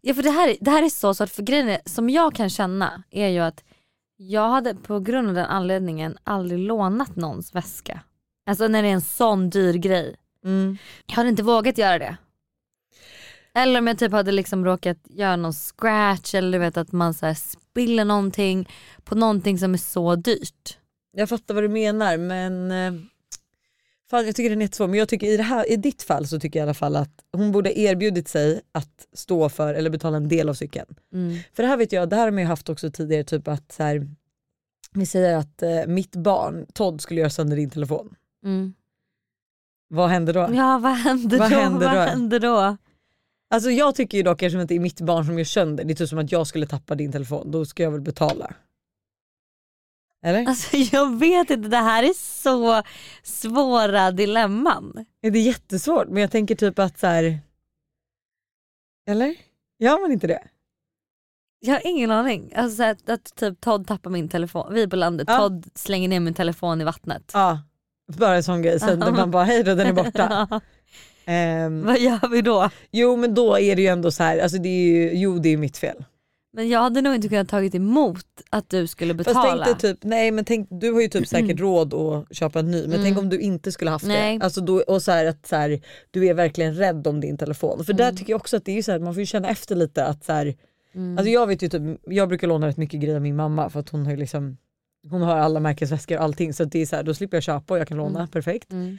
[0.01, 2.51] Ja för det här, det här är så svårt för grejen är, som jag kan
[2.51, 3.65] känna är ju att
[4.17, 8.01] jag hade på grund av den anledningen aldrig lånat någons väska.
[8.47, 10.17] Alltså när det är en sån dyr grej.
[10.45, 12.17] mm, Jag hade inte vågat göra det.
[13.55, 17.15] Eller om jag typ hade liksom råkat göra någon scratch eller du vet att man
[17.15, 18.69] så här spiller någonting
[19.05, 20.79] på någonting som är så dyrt.
[21.13, 22.93] jag fattar vad du menar men eh,
[24.11, 24.89] fan, jag tycker den är jättesvår.
[24.89, 26.97] Men jag tycker i, det här, i ditt fall så tycker jag i alla fall
[26.97, 30.95] att hon borde erbjudit sig att stå för eller betala en del av cykeln.
[31.13, 31.39] Mm.
[31.53, 33.73] För det här vet jag, det här har man ju haft också tidigare, typ att
[33.73, 34.07] så här,
[34.93, 38.15] vi säger att eh, mitt barn Todd skulle göra sönder din telefon.
[38.45, 38.75] Mm.
[39.89, 40.41] Vad händer då?
[40.41, 41.57] Ja vad händer Vad då?
[41.57, 42.01] händer vad då?
[42.01, 42.77] händer då?
[43.51, 45.95] Alltså jag tycker ju dock eftersom det är mitt barn som gör sönder, det är
[45.95, 48.55] typ som att jag skulle tappa din telefon, då ska jag väl betala.
[50.23, 50.47] Eller?
[50.47, 52.83] Alltså jag vet inte, det här är så
[53.23, 55.05] svåra dilemman.
[55.23, 56.09] Är det jättesvårt?
[56.09, 57.41] Men jag tänker typ att så här.
[59.09, 59.35] Eller?
[59.79, 60.43] Gör man inte det?
[61.61, 62.53] Jag har ingen aning.
[62.57, 65.39] Alltså så att, att typ Todd tappar min telefon, vi är på landet, Ja.
[65.39, 67.31] Todd slänger ner min telefon i vattnet.
[67.35, 67.61] Ja.
[68.13, 70.61] Bara en sån grej, sen man bara hej då den är borta.
[71.25, 72.71] Ehm, Vad gör vi då?
[72.91, 75.49] jo men då är det ju ändå så här, alltså det är ju, jo det
[75.49, 76.05] är ju mitt fel.
[76.53, 79.65] Men jag hade nog inte kunnat tagit emot att du skulle Fast betala.
[79.65, 82.71] tänk dig typ, nej men tänk, du har ju typ säkert råd att köpa en
[82.71, 84.39] ny men tänk om du inte skulle haft Nej.
[84.39, 84.45] det.
[84.45, 85.81] Alltså då, och så att så här,
[86.11, 87.85] du är verkligen rädd om din telefon.
[87.85, 87.97] För Mm.
[88.07, 90.25] där tycker jag också att det är så här, man får känna efter lite att
[90.25, 90.55] så här,
[91.19, 93.81] alltså jag vet ju typ, jag brukar låna rätt mycket grejer av min mamma för
[93.81, 94.57] att hon har ju liksom
[95.11, 97.75] hon har alla märkesväskor och allting så det är så här, då slipper jag köpa
[97.75, 98.73] och jag kan låna, perfekt.
[98.73, 98.99] Mm.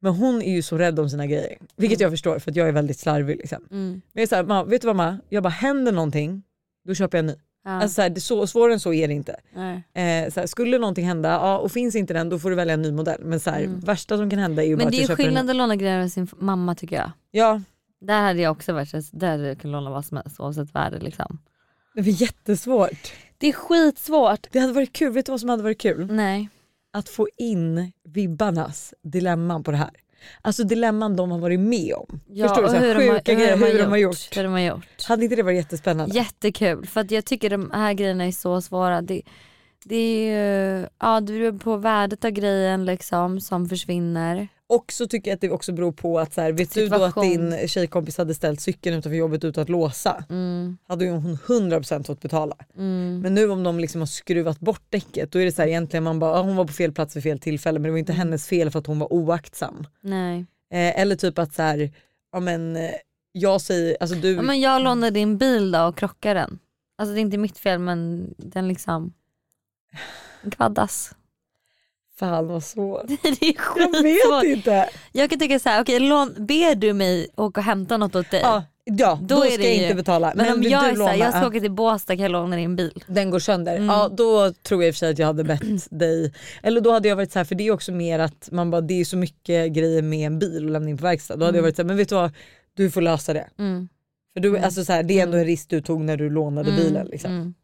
[0.00, 1.58] Men hon är ju så rädd om sina grejer.
[1.76, 3.36] Vilket jag förstår för att jag är väldigt slarvig.
[3.36, 3.58] Liksom.
[3.70, 3.90] Mm.
[3.90, 5.18] Men jag är så här, "Ma, vet du vad ma?
[5.28, 6.42] Jag bara händer någonting,
[6.88, 7.34] då köper jag en ny.
[7.64, 7.70] Ja.
[7.70, 9.32] Alltså, så här, det är så, svårare än så är det inte.
[9.94, 12.74] Eh, så här, skulle någonting hända ja, och finns inte den då får du välja
[12.74, 13.20] en ny modell.
[13.24, 14.84] Men så här, värsta som kan hända är ju bara Mm.
[14.84, 16.74] Men att det är jag ju köper en skillnad att låna grejer av sin mamma
[16.74, 17.10] tycker jag.
[17.30, 17.60] Ja,
[18.00, 21.38] Där hade jag också varit, där kunnat låna vad som helst oavsett värde liksom.
[21.94, 23.12] det var jättesvårt.
[23.38, 24.46] Det är skitsvårt.
[24.52, 26.06] Det hade varit kul, vet du vad som hade varit kul?
[26.12, 26.48] Nej.
[26.92, 29.90] Att få in vibbarnas dilemman på det här.
[30.42, 32.20] Alltså dilemman de har varit med om.
[32.28, 32.68] Ja, Förstår du?
[32.68, 34.36] Så hur de har- sjuka grejer, hur de har gjort.
[34.36, 35.04] Hur de har gjort.
[35.08, 36.14] Hade inte det varit jättespännande?
[36.14, 39.02] Jättekul för att jag tycker de här grejerna är så svåra.
[39.02, 39.22] Det,
[39.84, 44.48] det är ju, ja det beror på värdet av grejen liksom som försvinner.
[44.70, 46.94] Och så tycker jag att det också beror på att så här, vet du då
[46.96, 47.50] att Situation.
[47.50, 50.24] din tjejkompis hade ställt cykeln utanför jobbet utan att låsa?
[50.30, 52.56] Mm, Hade ju hon 100% fått betala.
[52.76, 55.68] mm, Men nu om de liksom har skruvat bort däcket då är det så här
[55.68, 57.98] egentligen man bara, ah, hon var på fel plats vid fel tillfälle men det var
[57.98, 58.18] inte Mm.
[58.26, 59.86] hennes fel för att hon var oaktsam.
[60.00, 60.46] nej.
[60.72, 61.90] Eh, eller typ att så här,
[62.32, 62.90] ja men eh,
[63.32, 66.58] jag säger, alltså du, Ja, men jag lånar din bil då och krockar den.
[66.98, 69.12] Alltså det är inte mitt fel men den liksom
[70.50, 71.14] kvaddas.
[72.18, 73.06] fan vad svårt.
[73.22, 74.02] det är Jag
[74.42, 74.88] vet inte.
[75.12, 78.30] Jag kan tycka så här, okej lån, ber du mig åka och hämta något åt
[78.30, 78.40] dig?
[78.40, 80.32] Ja, ja då, Då ska jag ju- inte betala.
[80.36, 82.76] men, om vill jag är låna, jag ska åka till Båstad kan jag låna din
[82.76, 83.02] bil.
[83.06, 83.74] den går sönder.
[83.76, 83.86] Mm.
[83.86, 86.92] Ja då tror jag i och för sig att jag hade bett dig, eller då
[86.92, 89.04] hade jag varit så här för det är också mer att man bara, det är
[89.04, 91.36] så mycket grejer med en bil och lämna in på verkstad.
[91.36, 92.30] Då hade jag varit så här, men vet du vad,
[92.74, 93.48] du får lösa det.
[93.58, 93.88] Mm.
[94.34, 96.70] För du, alltså så här, det är ändå en risk du tog när du lånade
[96.70, 97.06] Mm, bilen.
[97.06, 97.54] Liksom.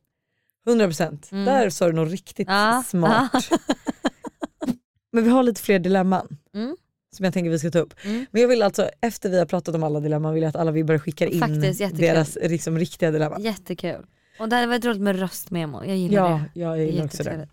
[0.67, 0.91] Mm.
[0.91, 1.33] 100%.
[1.33, 1.45] Mm.
[1.45, 3.33] Där sa du något riktigt Ja, smart.
[5.13, 6.77] Men vi har lite fler dilemman Mm.
[7.17, 7.95] som jag tänker vi ska ta upp.
[8.05, 8.27] Mm.
[8.31, 10.71] Men jag vill alltså, efter vi har pratat om alla dilemman vill jag att alla
[10.71, 13.43] vibbare skickar in Faktiskt, deras liksom, riktiga dilemman.
[13.43, 14.07] Jättekul.
[14.41, 16.61] Och det hade varit roligt med röstmemo, jag gillar Ja, det.
[16.61, 17.49] jag det är gillar också det.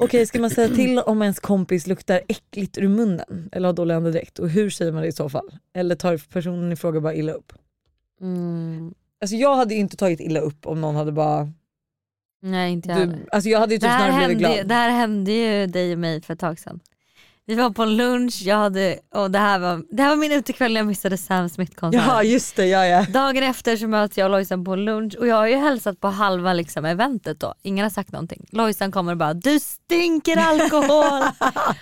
[0.00, 3.94] Okej, ska man säga till om ens kompis luktar äckligt ur munnen eller har dålig
[3.94, 4.38] andedräkt?
[4.38, 5.58] Och hur säger man det i så fall?
[5.74, 7.52] Eller tar personen i fråga bara illa upp?
[8.20, 8.94] Mm.
[9.20, 11.52] Alltså jag hade inte tagit illa upp om någon hade bara...
[12.44, 14.64] Nej inte jag Du, alltså jag hade ju det, typ här snarare blivit hände, ju-
[14.64, 14.68] glad.
[14.68, 16.80] det här hände ju dig och mig för ett tag sedan.
[17.46, 20.32] Vi var på en lunch, jag hade, och det här var, det här var min
[20.32, 22.08] utekväll när jag missade Sam Smith-konserten.
[22.08, 23.06] Ja just det, ja ja.
[23.08, 26.08] Dagen efter så möts jag och Lojsan på lunch och jag har ju hälsat på
[26.08, 27.54] halva liksom eventet då.
[27.62, 28.46] Ingen har sagt någonting.
[28.50, 31.22] Lojsan kommer och bara du stinker alkohol.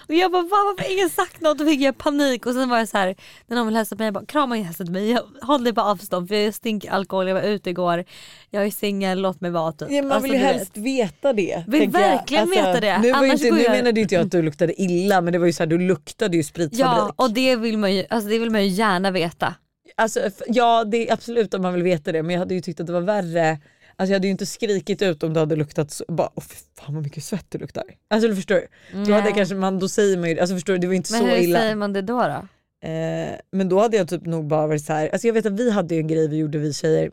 [0.09, 1.59] och jag bara Va, varför har ingen sagt något?
[1.59, 3.15] Då fick jag panik och sen var jag så här
[3.47, 5.11] när någon vill hälsa på mig jag bara krama till mig.
[5.11, 8.05] Jag håller på avstånd för jag stinker alkohol, jag var ute igår,
[8.55, 9.91] jag är singel, låt mig vara typ.
[9.91, 10.57] Ja, man Alltså, vill ju du vet.
[10.57, 11.65] helst veta det.
[11.69, 11.87] Vill jag.
[11.87, 12.99] Alltså, verkligen veta det.
[12.99, 15.33] Nu, var ju Annars inte, nu jag- menade inte jag att du luktade illa men
[15.33, 16.81] det var ju så här, du luktade ju spritfabrik.
[16.81, 19.55] Ja och det vill, man ju, alltså det vill man ju gärna veta.
[19.97, 22.81] Alltså, ja det är absolut om man vill veta det men jag hade ju tyckt
[22.81, 23.59] att det var värre.
[23.97, 26.57] Alltså jag hade ju inte skrikit ut om du hade luktat så, bara åh fy
[26.81, 27.85] fan vad mycket svett du luktar.
[28.11, 28.61] Alltså du förstår.
[29.07, 31.21] Då, hade kanske man, då säger man ju alltså förstår du, det var inte Men
[31.21, 31.59] så hur illa.
[31.59, 32.19] säger man det då?
[32.23, 32.49] då?
[32.89, 35.09] Eh, men då hade jag typ nog bara varit så här.
[35.09, 37.11] alltså jag vet att vi hade ju en grej vi gjorde vi tjejer.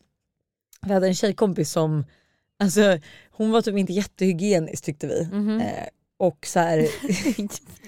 [0.86, 2.06] Vi hade en tjejkompis som,
[2.60, 3.00] alltså
[3.32, 5.28] hon var typ inte jättehygienisk tyckte vi.
[5.32, 5.60] Mhm.
[5.62, 5.84] Eh,
[6.22, 6.88] och så här,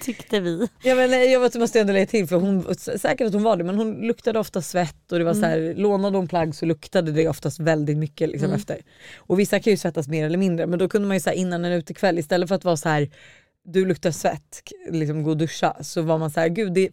[0.02, 0.68] Tyckte vi.
[0.82, 3.56] Ja, men nej, jag vet, måste ändå lägga till för hon, säkert att hon var
[3.56, 6.66] det men hon luktade ofta svett och det var så här, lånade hon plagg så
[6.66, 8.56] luktade det oftast väldigt mycket liksom, Mm.
[8.56, 8.78] efter.
[9.16, 11.36] Och vissa kan ju svettas mer eller mindre men då kunde man ju så här,
[11.36, 13.10] innan en utekväll istället för att vara så här
[13.64, 16.90] du luktar svett, liksom gå och duscha så var man så här gud det,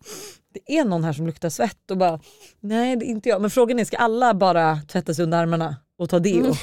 [0.54, 2.20] det är någon här som luktar svett och bara
[2.60, 5.76] nej det är inte jag men frågan är ska alla bara tvätta sig under armarna
[6.00, 6.54] och ta deo?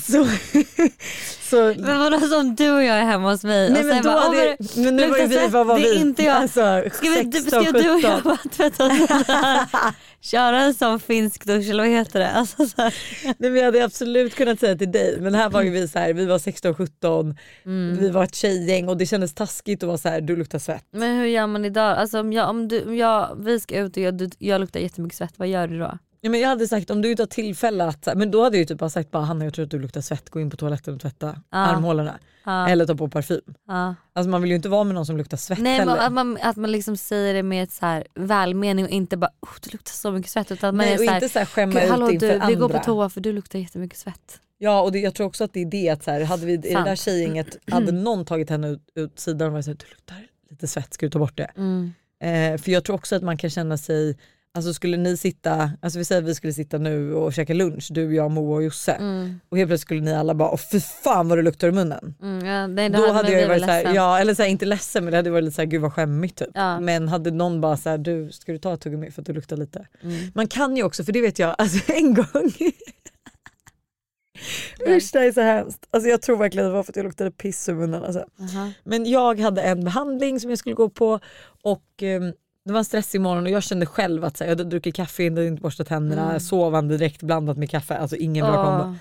[0.00, 0.26] så,
[1.50, 4.08] så Men vadå som du och jag är hemma hos mig Nej och men då
[4.08, 6.00] bara, hade, "Åh, vad men nu var vi, vad var det är vi?
[6.00, 6.36] inte jag.
[6.36, 8.10] Alltså, Ska, vi, du- 16, ska du och 17.
[8.10, 9.66] jag bara tvätta sådär?
[10.20, 12.30] Köra en sån finsk dusch eller vad heter det?
[12.30, 12.94] Alltså, så här.
[13.24, 15.98] Nej, men jag hade absolut kunnat säga till dig men här var ju vi så
[15.98, 17.36] här, vi var 16-17,
[17.66, 17.96] Mm.
[18.00, 20.84] vi var ett tjejgäng och det kändes taskigt att vara så här, du luktar svett.
[20.92, 21.98] Men hur gör man idag?
[21.98, 24.80] Alltså, om jag, om du, om jag, vi ska ut och jag, du, jag luktar
[24.80, 25.98] jättemycket svett, vad gör du då?
[26.24, 28.68] Ja, men jag hade sagt om du inte har tillfälle att, men då hade jag
[28.68, 30.94] typ bara sagt bara Hanna jag tror att du luktar svett, gå in på toaletten
[30.94, 32.18] och tvätta armhålorna.
[32.44, 32.68] Ja.
[32.68, 33.40] Eller ta på parfym.
[33.66, 33.94] Ja.
[34.12, 35.96] Alltså man vill ju inte vara med någon som luktar svett Nej heller.
[35.96, 39.48] att man, att man liksom säger det med så här välmening och inte bara oh,
[39.62, 41.38] du luktar så mycket svett utan att man Nej, är och så här, inte så
[41.38, 42.46] här skämma "Gud, ut hallå inför du, andra.
[42.46, 44.40] vi går på toa för du luktar jättemycket svett.
[44.58, 46.52] Ja och det, jag tror också att det är det att så här, hade vi
[46.52, 49.86] i det där tjejgänget, hade någon tagit henne ut, ut sidan och varit såhär du
[49.90, 50.16] luktar
[50.50, 51.50] lite svett, ska du ta bort det?
[51.56, 51.92] Mm.
[52.22, 54.16] Eh, för jag tror också att man kan känna sig,
[54.54, 58.14] alltså skulle ni sitta, alltså vi säger vi skulle sitta nu och käka lunch, du,
[58.14, 58.92] jag, Moa och Josse.
[58.92, 59.40] Mm.
[59.48, 62.14] Och helt plötsligt skulle ni alla bara, åh fy fan vad du luktar i munnen.
[62.22, 65.10] Mm, ja, nej, Då hade, jag ju varit såhär, ja eller såhär, inte ledsen men
[65.10, 66.48] det hade varit lite såhär, gud vad skämmigt typ.
[66.54, 66.80] Ja.
[66.80, 69.56] Men hade någon bara såhär, du ska du ta ett tuggummi för att du luktar
[69.56, 69.86] lite.
[70.02, 70.30] Mm.
[70.34, 72.52] Man kan ju också, för det vet jag, alltså en gång
[74.88, 75.88] Usch det här är så hemskt.
[75.90, 78.04] Alltså jag tror verkligen det var för att jag luktade piss i munnen.
[78.04, 78.24] Alltså.
[78.40, 78.72] Aha.
[78.84, 81.20] Men jag hade en behandling som jag skulle gå på
[81.62, 82.32] och ehm,
[82.64, 84.94] det var en stressig morgon och jag kände själv att så här, jag hade druckit
[84.94, 86.40] kaffe, jag hade inte borstat tänderna, Mm.
[86.40, 87.94] sovande direkt blandat med kaffe.
[87.96, 88.84] Alltså ingen bra kombo.
[88.84, 88.94] Åh.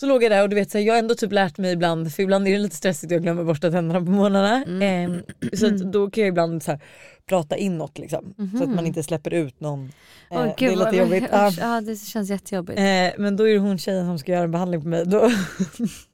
[0.00, 1.72] Så låg jag där och du vet så här, jag har ändå typ lärt mig
[1.72, 4.64] ibland, för ibland är det lite stressigt att jag glömmer borsta tänderna på morgnarna.
[4.64, 4.82] Mm.
[4.82, 5.22] Ehm,
[5.52, 6.80] så då kan jag ibland så här,
[7.26, 9.84] prata inåt liksom, så att man inte släpper ut någon.
[10.30, 11.24] Eh, Åh, det är lite jobbigt.
[11.32, 11.52] Ja.
[11.60, 12.78] Ja, det känns jättejobbigt.
[12.78, 15.06] Eh, men då är det hon tjejen som ska göra en behandling på mig.
[15.06, 15.30] Då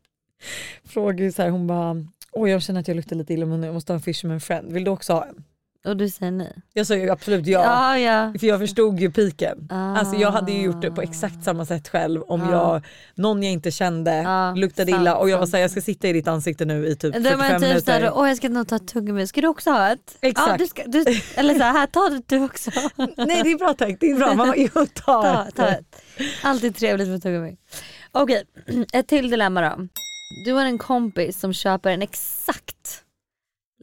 [0.85, 3.63] frågar ju så här, hon bara Åh jag känner att jag luktar lite illa men
[3.63, 4.73] jag måste ha en fisherman friend.
[4.73, 5.45] Vill du också ha en?
[5.85, 6.53] Och du säger nej?
[6.73, 7.63] Jag sa ju absolut ja.
[7.63, 8.39] Ja, ja.
[8.39, 9.69] För jag förstod ju piken.
[9.71, 9.97] Ah.
[9.97, 12.53] Alltså jag hade ju gjort det på exakt samma sätt själv om Ah.
[12.53, 12.83] jag,
[13.15, 16.09] någon jag inte kände Ah, luktade sant, illa och jag var såhär jag ska sitta
[16.09, 17.81] i ditt ansikte nu i typ Det 45 var typ minuter.
[17.81, 20.19] såhär, åh jag ska nog ta ett tuggummi, ska du också ha ett?
[20.21, 20.49] Exakt.
[20.51, 22.71] Ja, du ska, du, eller såhär, här ta det du också.
[23.17, 24.35] Nej det är bra tack, det är bra.
[24.35, 25.55] Man jo ta, ta, ett.
[25.55, 26.03] ta ett.
[26.43, 27.57] Alltid trevligt med tuggummi.
[28.13, 28.45] Okej,
[28.93, 29.89] ett till dilemma då.
[30.47, 33.03] Du har en kompis som köper en exakt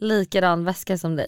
[0.01, 1.27] likadan väska som dig.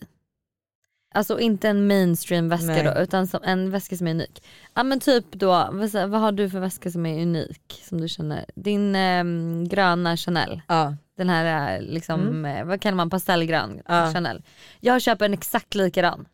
[1.15, 2.83] Alltså inte en mainstream väska Nej.
[2.83, 4.43] då utan som, en väska som är unik.
[4.73, 5.69] Ja men typ då,
[6.07, 8.45] vad, har du för väska som är unik som du känner?
[8.55, 10.61] Din ehm, gröna Chanel.
[10.67, 10.95] Ja.
[11.17, 13.83] Den här eh, liksom, eh, vad kallar man, pastellgrön Mm.
[13.87, 14.13] Ja.
[14.13, 14.41] Chanel.
[14.79, 16.25] Jag köper en exakt likadan.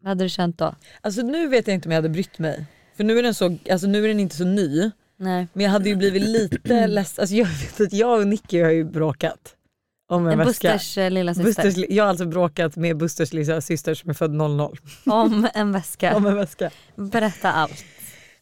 [0.00, 0.74] Vad hade du känt då?
[1.00, 2.66] Alltså nu vet jag inte om jag hade brytt mig.
[2.96, 4.90] För nu är den, så, alltså nu är den inte så ny.
[5.16, 5.46] Nej.
[5.52, 7.22] Men jag hade ju blivit lite ledsen.
[7.22, 9.54] Alltså jag vet att jag och Nicky har ju bråkat.
[10.10, 10.72] Om en, En väska.
[10.72, 11.62] Busters eh, lilla syster.
[11.62, 14.78] Busters, jag har alltså bråkat med Busters lilla syster som är född 00.
[15.06, 16.16] Om en väska.
[16.16, 16.70] Om en väska.
[16.96, 17.84] Berätta allt.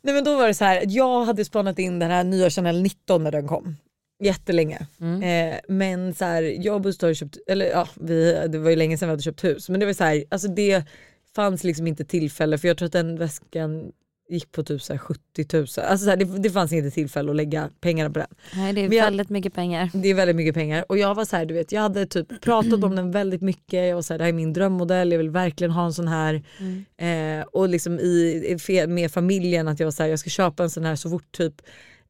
[0.02, 2.82] Nej men då var det så här, jag hade spanat in den här nya Chanel
[2.82, 3.76] 19 när den kom.
[4.22, 4.86] Jättelänge.
[5.00, 5.22] Mm.
[5.22, 8.76] Eh, men så här, jag och Buster har köpt, eller ja, vi, det var ju
[8.76, 9.68] länge sedan vi hade köpt hus.
[9.68, 10.84] Men det var så här, alltså det
[11.34, 13.92] fanns liksom inte tillfälle för jag tror att den väskan
[14.28, 15.20] gick på typ så här 70
[15.52, 15.60] 000.
[15.62, 18.28] Alltså så här, det, det fanns inte tillfälle att lägga pengarna på den.
[18.54, 19.90] Nej, det är Men jag- väldigt mycket pengar.
[19.94, 22.40] Det är väldigt mycket pengar och jag var så här, du vet, jag hade typ
[22.40, 23.88] pratat om den väldigt mycket.
[23.88, 26.08] Jag var så här, det här är min drömmodell, jag vill verkligen ha en sån
[26.08, 26.42] här.
[26.96, 28.56] Eh, och liksom i,
[28.88, 31.32] med familjen att jag var så här, jag ska köpa en sån här så fort
[31.32, 31.54] typ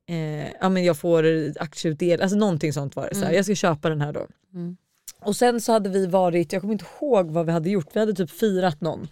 [0.09, 1.25] eh, ja, men jag får
[1.61, 3.15] aktieutdelning, alltså någonting sånt var det.
[3.15, 4.27] Så här, Jag ska köpa den här då.
[4.55, 4.77] Mm.
[5.21, 8.01] Och sen så hade vi varit, jag kommer inte ihåg vad vi hade gjort, vi
[8.01, 9.09] hade typ firat någon.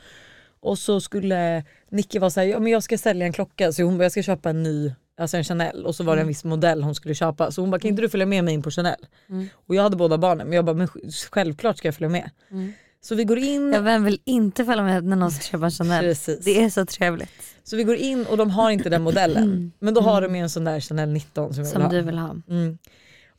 [0.64, 3.98] Och så skulle Nicky vara såhär, ja men jag ska sälja en klocka så hon
[3.98, 6.44] bara jag ska köpa en ny, alltså en Chanel och så var det en viss
[6.44, 7.50] modell hon skulle köpa.
[7.50, 9.06] Så hon bara kan inte du följa med mig in på Chanel?
[9.54, 10.88] Och jag hade båda barnen men jag bara men
[11.30, 12.30] självklart ska jag följa med.
[13.00, 15.70] Så vi går in, Ja, vem vill inte följa med när någon ska köpa en
[15.70, 16.04] Chanel?
[16.04, 16.44] Precis.
[16.44, 17.30] Det är så trevligt.
[17.64, 19.72] så vi går in och de har inte den modellen.
[19.78, 21.88] Men då har de ju en sån där Chanel 19 som jag vill Som ha.
[21.90, 22.36] du vill ha.
[22.48, 22.78] Mm.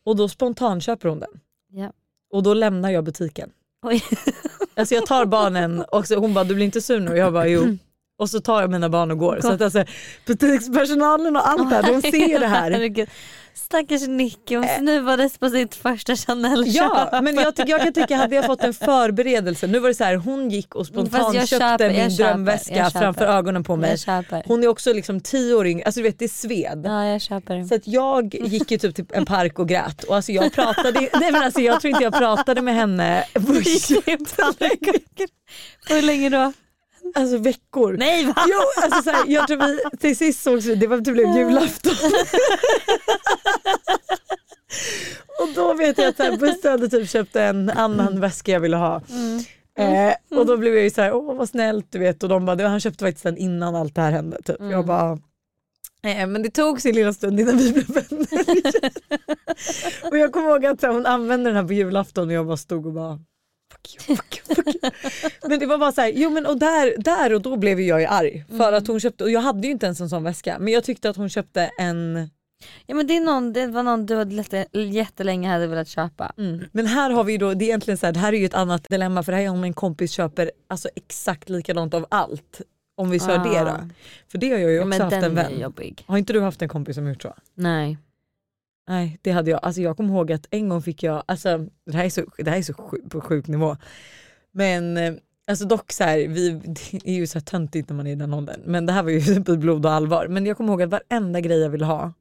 [0.03, 1.39] Och då spontanköper hon den.
[1.71, 1.93] Ja.
[2.31, 3.49] Och då lämnar jag butiken.
[3.85, 4.03] Oj.
[4.77, 7.11] Alltså jag tar barnen och så hon bara du blir inte sur nu?
[7.11, 7.77] Och jag bara jo.
[8.19, 9.39] Och så tar jag mina barn och går.
[9.41, 9.85] Så att alltså,
[10.25, 13.07] butikspersonalen och allt det här, de ser det här.
[13.57, 17.09] Stackars Nicky, hon snuvades på sitt första Chanel-köp.
[17.11, 20.03] Ja men jag, jag kan tycka hade jag fått en förberedelse, nu var det så
[20.03, 23.97] här, hon gick och spontant köpte köper, min köper, drömväska framför ögonen på mig.
[24.45, 26.81] Hon är också liksom tio år yngre, alltså du vet det sved.
[26.85, 27.63] Ja jag köper.
[27.63, 30.99] Så att jag gick ju typ till en park och grät och alltså jag pratade,
[30.99, 33.39] nej men alltså jag tror inte jag pratade med henne på.
[35.89, 36.53] Hur länge då?
[37.15, 37.93] Alltså veckor.
[37.97, 38.33] Nej va?
[38.47, 41.93] Jo, alltså så här, jag tror vi till sist sågs vi, det var blev julafton.
[45.41, 49.01] och då vet jag att Buster hade typ köpt en annan väska jag ville ha.
[49.77, 52.45] Eh, och då blev jag ju så här, åh vad snällt du vet och de
[52.45, 54.37] bara, "Det- han köpte faktiskt den innan allt det här hände.
[54.45, 54.55] Typ.
[54.59, 55.11] Jag bara,
[56.03, 58.27] eh, men det tog sin lilla stund innan vi blev vänner.
[60.11, 62.57] och jag kommer ihåg att här, hon använde den här på julafton och jag bara
[62.57, 63.19] stod och bara
[64.07, 64.91] you, fuck you, fuck you.
[65.49, 67.99] Men det var bara så här, jo men och där, där och då blev jag
[68.01, 70.57] ju arg för att hon köpte, och jag hade ju inte ens en sån väska
[70.59, 72.29] men jag tyckte att hon köpte en
[72.87, 76.33] Ja men det, är någon, det var någon du hade jätte- jättelänge hade velat köpa.
[76.71, 78.53] Men här har vi då, det är egentligen så här, det här är ju ett
[78.53, 82.61] annat dilemma för det här är om en kompis köper alltså exakt likadant av allt.
[82.97, 83.63] Om vi kör det Ah.
[83.63, 83.89] då.
[84.31, 85.59] För det har jag ju Ja, också men haft en den är vän.
[85.59, 86.03] jobbig.
[86.07, 87.33] Har inte du haft en kompis som gjort så?
[87.55, 87.97] Nej.
[88.87, 89.59] Nej det hade jag.
[89.63, 92.49] Alltså jag kommer ihåg att en gång fick jag, alltså det här är så, det
[92.49, 93.77] här är så sjuk, på sjuk nivå.
[94.51, 95.13] Men eh,
[95.47, 96.51] alltså dock så här, vi,
[96.91, 98.61] det är ju så här töntigt när man är i den åldern.
[98.65, 100.27] Men det här var ju typ blod och allvar.
[100.27, 102.13] Men jag kommer ihåg att varenda grej jag ville ha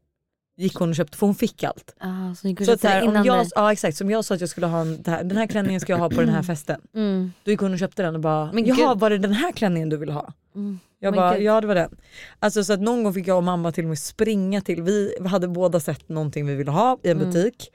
[0.57, 1.95] gick hon och köpte för hon fick allt.
[1.99, 3.51] Ah, så här, om jag, dig.
[3.55, 5.93] ja exakt, som jag sa att jag skulle ha en, här, den här klänningen ska
[5.93, 6.81] jag ha på den här festen.
[6.95, 7.33] Mm.
[7.45, 9.01] Då gick hon och köpte den och bara, Men jaha gud.
[9.01, 10.33] var det den här klänningen du ville ha?
[10.55, 10.79] Mm.
[10.99, 11.43] Jag Men bara, gud.
[11.43, 11.97] ja det var den.
[12.39, 15.15] Alltså så att någon gång fick jag och mamma till och med springa till, vi
[15.27, 17.31] hade båda sett någonting vi ville ha i en Mm.
[17.33, 17.69] butik.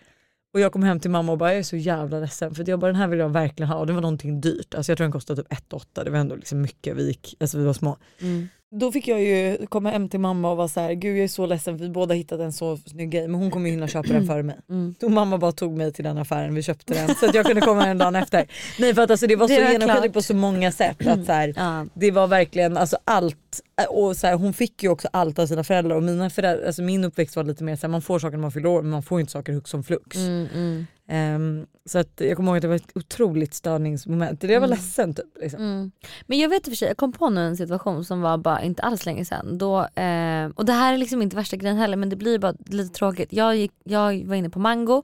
[0.54, 2.80] Och jag kom hem till mamma och bara jag är så jävla ledsen för jag
[2.80, 4.76] bara den här vill jag verkligen ha och det var någonting dyrt.
[4.76, 7.36] Alltså jag tror den kostade typ 1 8 det var ändå liksom mycket, vi, gick,
[7.39, 7.98] alltså vi var små.
[8.22, 8.48] Mm.
[8.71, 11.27] Då fick jag ju komma hem till mamma och vara så här, gud jag är
[11.27, 13.88] så ledsen för vi båda hittat en så snygg grej men hon kommer ju hinna
[13.88, 14.55] köpa den före mig.
[14.69, 14.95] Mm.
[14.99, 17.62] Då mamma bara tog mig till den affären, vi köpte den så att jag kunde
[17.62, 18.47] komma en dagen efter.
[18.79, 21.08] Nej för att alltså det var Det så genomskinligt på så många sätt.
[21.08, 21.86] Att så här, Ja.
[21.93, 23.62] det var verkligen alltså allt.
[23.88, 26.82] Och så här, hon fick ju också allt av sina föräldrar och mina föräldrar, alltså
[26.82, 28.92] min uppväxt var lite mer så här, man får saker när man fyller år men
[28.92, 30.18] man får inte saker hux som flux.
[30.18, 34.44] Mm, mm, Ehm, så att jag kommer ihåg att det var ett otroligt störningsmoment.
[34.44, 34.70] Jag var Mm.
[34.70, 35.26] ledsen typ.
[35.42, 35.62] Liksom.
[35.63, 35.92] mm.
[36.28, 38.38] Men jag vet i och för sig, jag kom på nu en situation som var
[38.38, 39.58] bara inte alls länge sedan.
[39.58, 42.54] Då, eh, och det här är liksom inte värsta grejen heller men det blir bara
[42.65, 43.34] lite tråkigt.
[43.34, 45.04] Jag, gick, jag var inne på Mango,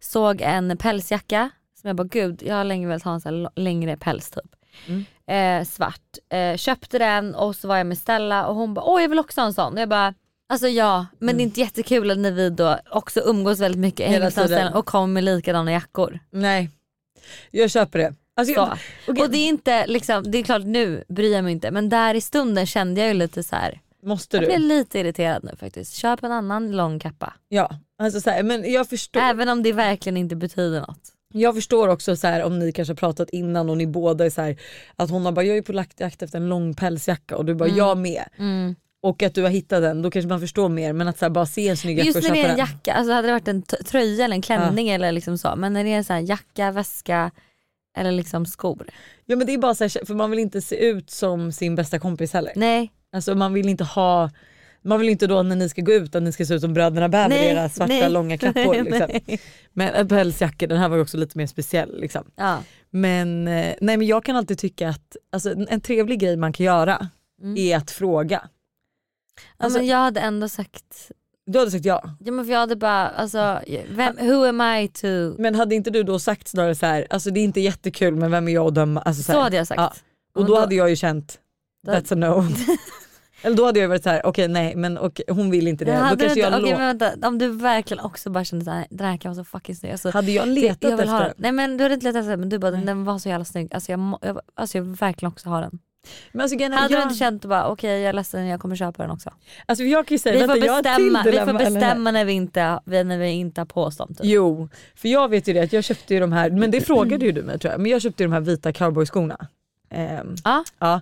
[0.00, 3.96] såg en pälsjacka som jag bara gud jag har länge velat ha en l- längre
[3.96, 4.44] päls typ.
[4.88, 5.04] Mm.
[5.30, 6.02] Eh, svart.
[6.32, 9.18] Eh, köpte den och så var jag med Stella och hon bara åh jag vill
[9.18, 9.74] också ha en sån.
[9.74, 10.14] Och jag bara
[10.48, 14.12] Alltså ja, men det är inte jättekul när vi då också umgås väldigt mycket Mm.
[14.12, 14.72] Hela tiden.
[14.72, 16.18] och kommer med likadana jackor.
[16.30, 16.70] Nej,
[17.50, 18.14] jag köper det.
[18.36, 18.60] Alltså, Så.
[18.60, 21.70] jag, okej, Och det är inte liksom, det är klart nu bryr jag mig inte
[21.70, 23.80] men där i stunden kände jag ju lite så här.
[24.02, 24.66] måste jag blev du?
[24.66, 25.94] lite irriterad nu faktiskt.
[25.94, 27.32] Köp en annan lång kappa.
[27.48, 27.70] Ja,
[28.02, 29.20] alltså så här, men jag förstår.
[29.20, 31.12] Även om det verkligen inte betyder något.
[31.36, 34.30] Jag förstår också så här, om ni kanske har pratat innan och ni båda är
[34.30, 34.56] så här,
[34.96, 37.68] att hon har bara jag är på jakt efter en lång pälsjacka och du bara
[37.68, 38.24] jag med.
[38.38, 38.74] Mm.
[39.02, 41.30] Och att du har hittat den då kanske man förstår mer men att så här,
[41.30, 42.66] bara se en snygg jacka Just och när det köpa är en den.
[42.66, 45.56] jacka, alltså hade det varit en tröja eller en klänning eller liksom så.
[45.56, 47.30] Men när det är sån här jacka, väska
[47.98, 48.86] eller liksom skor.
[49.24, 51.74] Ja men det är bara så här, för man vill inte se ut som sin
[51.74, 52.52] bästa kompis heller.
[52.56, 52.92] Nej.
[53.12, 54.30] Alltså man vill inte ha
[54.86, 56.74] man vill inte då när ni ska gå ut att ni ska se ut som
[56.74, 58.10] bröderna i Nej, era svarta nej.
[58.10, 58.74] långa kappor.
[58.84, 59.06] Liksom.
[59.26, 59.40] Nej.
[59.72, 62.00] Men en pälsjacka den här var ju också lite mer speciell.
[62.00, 62.24] Liksom.
[62.36, 62.58] Ja.
[62.90, 66.66] Men, eh, nej, men jag kan alltid tycka att alltså, en- trevlig grej man kan
[66.66, 67.08] göra
[67.42, 67.56] Mm.
[67.56, 68.40] är att fråga.
[69.58, 71.10] Ja, Alltså- men jag hade ändå sagt,
[71.46, 72.02] Du hade sagt ja.
[72.20, 75.06] ja, men för jag hade bara, alltså, vem, who am I to...
[75.38, 78.30] Men hade inte du då sagt snarare så här, alltså det är inte jättekul men
[78.30, 79.00] vem är jag att döma?
[79.00, 79.78] Alltså, så Så hade jag sagt.
[79.80, 79.92] Ja.
[80.34, 81.38] Och Men då hade jag ju känt
[81.86, 82.44] Då- that's a no.
[83.46, 85.92] Eller då hade jag varit så här, okej nej men okej, hon vill inte det.
[85.92, 88.86] Men Då kanske du, jag lå- men vänta, om du verkligen också bara kände såhär,
[88.90, 89.92] den här kan vara så fucking snygg.
[89.92, 91.32] Alltså, Hade jag letat jag efter den.
[91.36, 93.44] Nej men du hade inte letat efter den men du bara den var så jävla
[93.44, 93.74] snygg.
[93.74, 95.78] Alltså jag, jag, alltså jag vill verkligen också ha den.
[96.32, 98.76] Men alltså, är, Hade jag, du inte känt bara okej jag är ledsen jag kommer
[98.76, 99.30] köpa den också.
[99.66, 102.24] alltså jag kan ju säga, Vi får vänta, jag till bestämma, vi får bestämma när
[102.24, 104.08] vi inte, när vi inte har på oss dem.
[104.08, 104.18] Typ.
[104.22, 107.24] Jo, för jag vet ju det att jag köpte ju de här, men det frågade
[107.26, 109.46] ju du mig tror jag, men jag köpte ju de här vita cowboyskorna.
[109.90, 110.64] Ehm, Ja.
[110.78, 111.00] ja.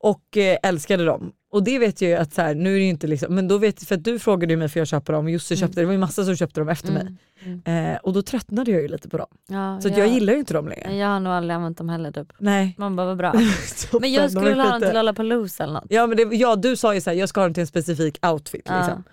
[0.00, 1.32] Och eh, älskade dem.
[1.50, 3.48] Och det vet jag ju att så här, nu är det ju inte liksom, men
[3.48, 5.80] då vet för att du frågade ju mig för jag köper dem och Jussi köpte,
[5.80, 7.18] det var ju massa som köpte dem efter Mm.
[7.64, 7.90] mig.
[7.92, 9.26] Eh, och då tröttnade jag ju lite på dem.
[9.48, 10.96] Ja, Så att jag gillar ju inte dem längre.
[10.96, 12.32] Jag har nog aldrig använt dem heller typ.
[12.38, 12.74] Nej.
[12.78, 13.32] Man bara vad bra.
[14.00, 15.86] Men jag skulle vilja ha skit- till Lollapalooza eller något.
[15.88, 18.26] Ja, men det, ja du sa ju såhär, jag ska ha den till en specifik
[18.26, 18.62] outfit.
[18.64, 18.78] Ja.
[18.78, 19.04] Liksom.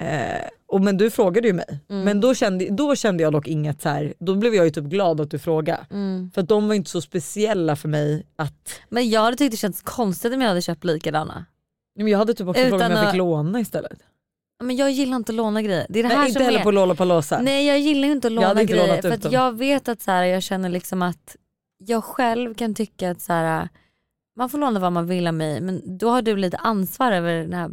[0.00, 1.80] Eh, och, men du frågade ju mig.
[1.90, 2.04] Mm.
[2.04, 4.14] Men då kände, då kände jag dock inget så här.
[4.18, 5.86] då blev jag ju typ glad att du frågade.
[5.90, 6.30] Mm.
[6.34, 9.56] För att de var inte så speciella för mig att, Men jag hade tyckt det
[9.56, 11.44] känts konstigt om jag hade köpt likadana.
[12.04, 13.98] Men jag hade typ också frågat om jag att- fick låna istället.
[14.62, 15.86] Men jag gillar inte att låna grejer.
[15.88, 16.64] Det är det Nej här inte som heller är...
[16.64, 17.40] på Lollapalooza.
[17.42, 20.24] Nej jag gillar inte att låna inte grejer för att jag vet att så här,
[20.24, 21.36] jag känner liksom att
[21.78, 23.68] jag själv kan tycka att så här,
[24.36, 27.34] man får låna vad man vill av mig men då har du lite ansvar över
[27.34, 27.70] den här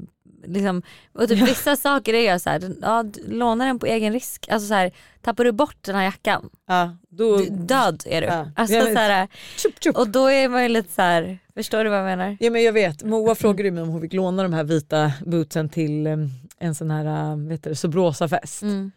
[0.48, 0.82] Liksom,
[1.14, 4.48] och typ vissa saker är jag så här, ja, låna den på egen risk.
[4.50, 4.92] Alltså så här,
[5.22, 8.28] tappar du bort den här jackan, Ja, då, du, död är du.
[8.28, 8.52] Ja.
[8.56, 8.98] Alltså, Jag så vet.
[8.98, 9.28] här,
[9.58, 9.98] tjup, tjup.
[9.98, 12.38] och då är man ju lite så här, förstår du vad jag menar?
[12.40, 15.70] Ja men jag vet, Moa frågade mig om hon fick låna de här vita bootsen
[15.70, 16.18] till eh,
[16.60, 18.62] en sån här eh, vet du, Sobrosa-fest.
[18.62, 18.92] Mm.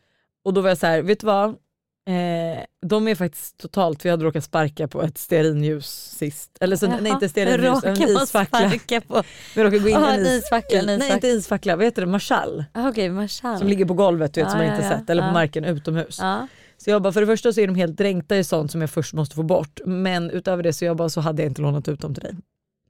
[0.44, 1.57] Och då var jag så här, vet du vad?
[2.09, 5.86] Eh, de är faktiskt totalt, vi hade råkat sparka på ett stearinljus
[6.18, 6.59] sist.
[6.61, 8.59] Eller så, nej inte stearinljus, en isfackla.
[8.70, 9.22] sparka på?
[9.56, 12.02] Vi råkade gå in i Ah, en is, isfackla, en Nej inte isfackla, vad heter
[12.02, 12.09] det?
[12.09, 12.64] Marschall.
[12.72, 13.59] Ah, Okej, Marshall.
[13.59, 15.11] Som ligger på golvet du vet, som Ja, man inte ja, sett.
[15.11, 15.32] Eller på Ja.
[15.32, 16.18] marken utomhus.
[16.20, 16.46] Ja.
[16.76, 18.90] Så jag bara, för det första så är de helt dränkta i sånt som jag
[18.90, 19.80] först måste få bort.
[19.86, 22.34] Men utöver det så, jag bara, så hade jag inte lånat ut dem till dig.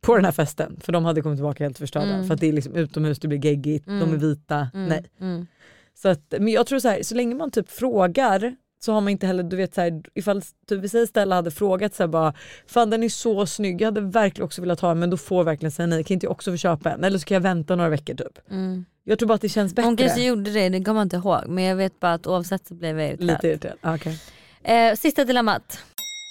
[0.01, 0.77] På den här festen.
[0.81, 2.07] För de hade kommit tillbaka helt förstörda.
[2.15, 2.27] Mm.
[2.27, 4.19] För att det är liksom utomhus, det blir geggigt, de är Mm.
[4.19, 4.69] vita.
[4.75, 4.89] Mm.
[4.89, 5.05] Nej.
[5.21, 5.47] Mm.
[5.95, 9.09] Så, att, men jag tror så här, så länge man typ frågar så har man
[9.09, 12.09] inte heller, du vet så här, ifall typ, vi säger Stella hade frågat så här
[12.09, 12.35] bara,
[12.67, 15.39] fan den är så snygg, jag hade verkligen också velat ha den men då får
[15.39, 17.05] jag verkligen säga nej, kan inte jag också få köpa en?
[17.05, 18.51] Eller så kan jag vänta några veckor typ.
[18.51, 18.85] Mm.
[19.05, 19.87] Jag tror bara att det känns bättre.
[19.87, 21.41] Hon kanske gjorde det, det kommer jag inte ihåg.
[21.47, 23.31] Men jag vet bara att oavsett så blev jag irriterad.
[23.31, 23.79] Lite irriterad.
[23.83, 24.21] Okej.
[24.63, 25.79] Eh, sista dilemmat.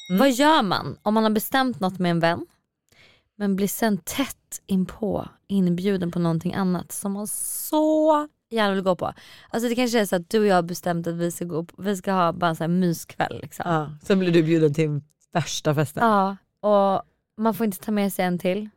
[0.09, 0.19] Mm.
[0.19, 2.45] Vad gör man om man har bestämt något med en vän
[3.37, 8.95] men blir sen tätt inpå inbjuden på någonting annat som man så gärna vill gå
[8.95, 9.13] på.
[9.49, 11.63] Alltså det kanske är så att du och jag har bestämt att vi ska, gå
[11.63, 13.39] på, vi ska ha bara en sån här myskväll.
[13.41, 13.63] Liksom.
[13.67, 16.03] Ja, sen blir du bjuden till värsta festen.
[16.03, 16.37] Ja,
[16.69, 17.03] och
[17.37, 18.69] man får inte ta med sig en till.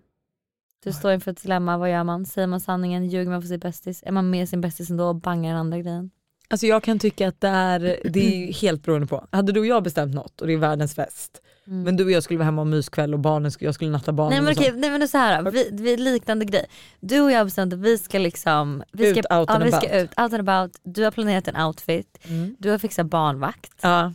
[0.84, 2.26] Du står inför ett dilemma, vad gör man?
[2.26, 3.08] Säger man sanningen?
[3.08, 4.02] Ljuger man för sin bästis?
[4.06, 6.10] Är man med sin bästis ändå och bangar den andra grejen?
[6.48, 9.26] Alltså jag kan tycka att det är, det är helt beroende på.
[9.30, 11.82] Hade du och jag bestämt något och det är världens fest Mm.
[11.82, 14.12] men du och jag skulle vara hemma och myskväll och barnen, skulle- jag skulle natta
[14.12, 16.66] barnen Nej men okej, nej, men det är så här, vi, vi liknande grej.
[17.00, 19.64] Du och jag har bestämt att vi ska liksom, vi ska, Ut, out ja, and
[19.64, 20.72] vi ska ut, out and about.
[20.82, 22.56] Du har planerat en outfit, Mm.
[22.58, 23.72] du har fixat barnvakt.
[23.80, 24.12] Ja.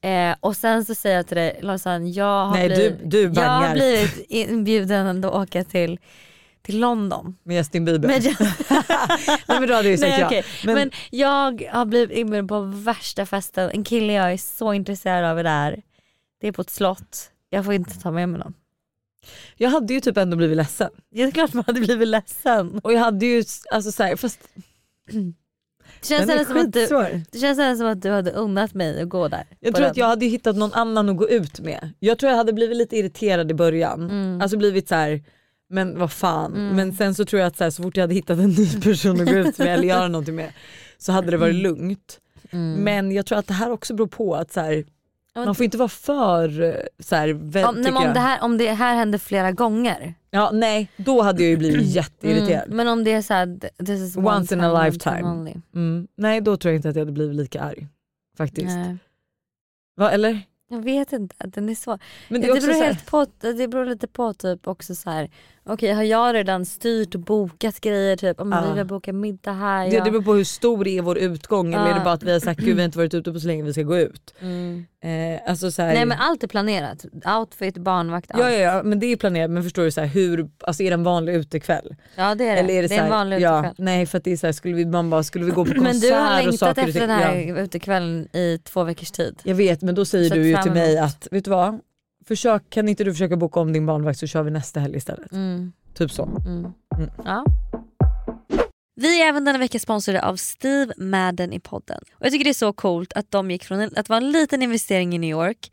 [0.00, 3.22] Eh, och sen så säger jag till dig Lojsan, jag har Nej, du- blivit, du
[3.40, 5.98] jag har blivit inbjuden att åka till,
[6.62, 7.36] till London.
[7.42, 8.08] Med Justin Bieber.
[8.08, 8.22] Men,
[9.48, 10.26] Nej men då hade jag ju sagt Nej, ja.
[10.26, 10.44] okej.
[10.64, 15.24] Men- Men, jag har blivit inbjuden på värsta festen, en kille jag är så intresserad
[15.30, 15.82] av är där.
[16.44, 18.54] Det är på ett slott, jag får inte ta med mig någon.
[19.56, 20.90] Jag hade ju typ ändå blivit ledsen.
[21.10, 22.78] Det är klart man hade blivit ledsen.
[22.78, 24.38] Och jag hade ju, alltså så här, fast
[26.00, 26.88] Det känns, den är som att du,
[27.30, 29.46] det känns som att du hade unnat mig att gå där.
[29.60, 29.90] Jag tror den.
[29.90, 31.92] att jag hade hittat någon annan att gå ut med.
[31.98, 34.10] Jag tror jag hade blivit lite irriterad i början.
[34.10, 34.40] Mm.
[34.40, 35.22] Alltså blivit så här.
[35.68, 36.54] men vad fan.
[36.54, 36.76] Mm.
[36.76, 38.80] Men sen så tror jag att så, här, så fort jag hade hittat en ny
[38.82, 40.52] person att gå ut med eller göra någonting med
[40.98, 42.20] så hade det varit lugnt.
[42.50, 42.84] Mm.
[42.84, 44.84] Men jag tror att det här också beror på att så här,
[45.34, 48.42] man får inte vara för eh, så här, vä- om, nej, men om, det här,
[48.42, 50.14] om det här händer flera gånger.
[50.30, 52.64] Ja nej, då hade jag ju blivit jätteirriterad.
[52.66, 52.76] Mm.
[52.76, 55.60] Men om det är såhär, this is Once in a time, lifetime.
[55.74, 56.08] Mm.
[56.16, 57.86] Nej då tror jag inte att jag hade blivit lika arg.
[58.36, 58.66] Faktiskt.
[58.66, 58.96] Nej.
[59.96, 60.40] Va, eller?
[60.70, 61.98] Jag vet inte, den är svår.
[62.28, 65.10] Men det, det är också beror helt på, det beror lite på typ också så
[65.10, 65.30] här.
[65.64, 68.64] Okej har jag redan styrt och bokat grejer typ, om Ja.
[68.68, 69.90] vi vill boka middag här.
[69.90, 70.04] Det, ja.
[70.04, 72.04] det beror på hur stor är vår utgång eller är det Ja.
[72.04, 73.72] bara att vi har sagt gud vi har inte varit ute på så länge vi
[73.72, 74.34] ska gå ut.
[74.40, 74.84] mm.
[75.04, 77.04] Eh, alltså så här, Nej men allt är planerat.
[77.40, 78.42] Outfit, barnvakt, allt.
[78.42, 80.90] ja, ja, ja men det är planerat men förstår du så här, hur, alltså är
[80.90, 81.94] det en vanlig utekväll?
[82.16, 82.60] Ja, det är det.
[82.60, 83.74] Eller är det, det är här, en vanlig ja, utekväll.
[83.78, 85.74] Nej för att det är så här, skulle vi, man bara, skulle vi gå på
[85.74, 87.58] konsert Men du har längtat efter den här ja.
[87.58, 89.40] utekvällen i två veckors tid.
[89.44, 91.80] Jag vet men då säger Så du ju till mig att vet du vad?
[92.26, 95.32] Försök, kan inte du försöka boka om din barnvakt så kör vi nästa helg istället.
[95.32, 95.72] Mm.
[95.94, 96.24] Typ så.
[96.24, 96.72] Mm.
[96.98, 97.10] Mm.
[97.24, 97.44] Ja.
[99.00, 102.00] Vi är även denna vecka sponsrade av Steve Madden i podden.
[102.14, 104.32] Och Jag tycker det är så coolt att de gick från en- att vara en
[104.32, 105.72] liten investering i New York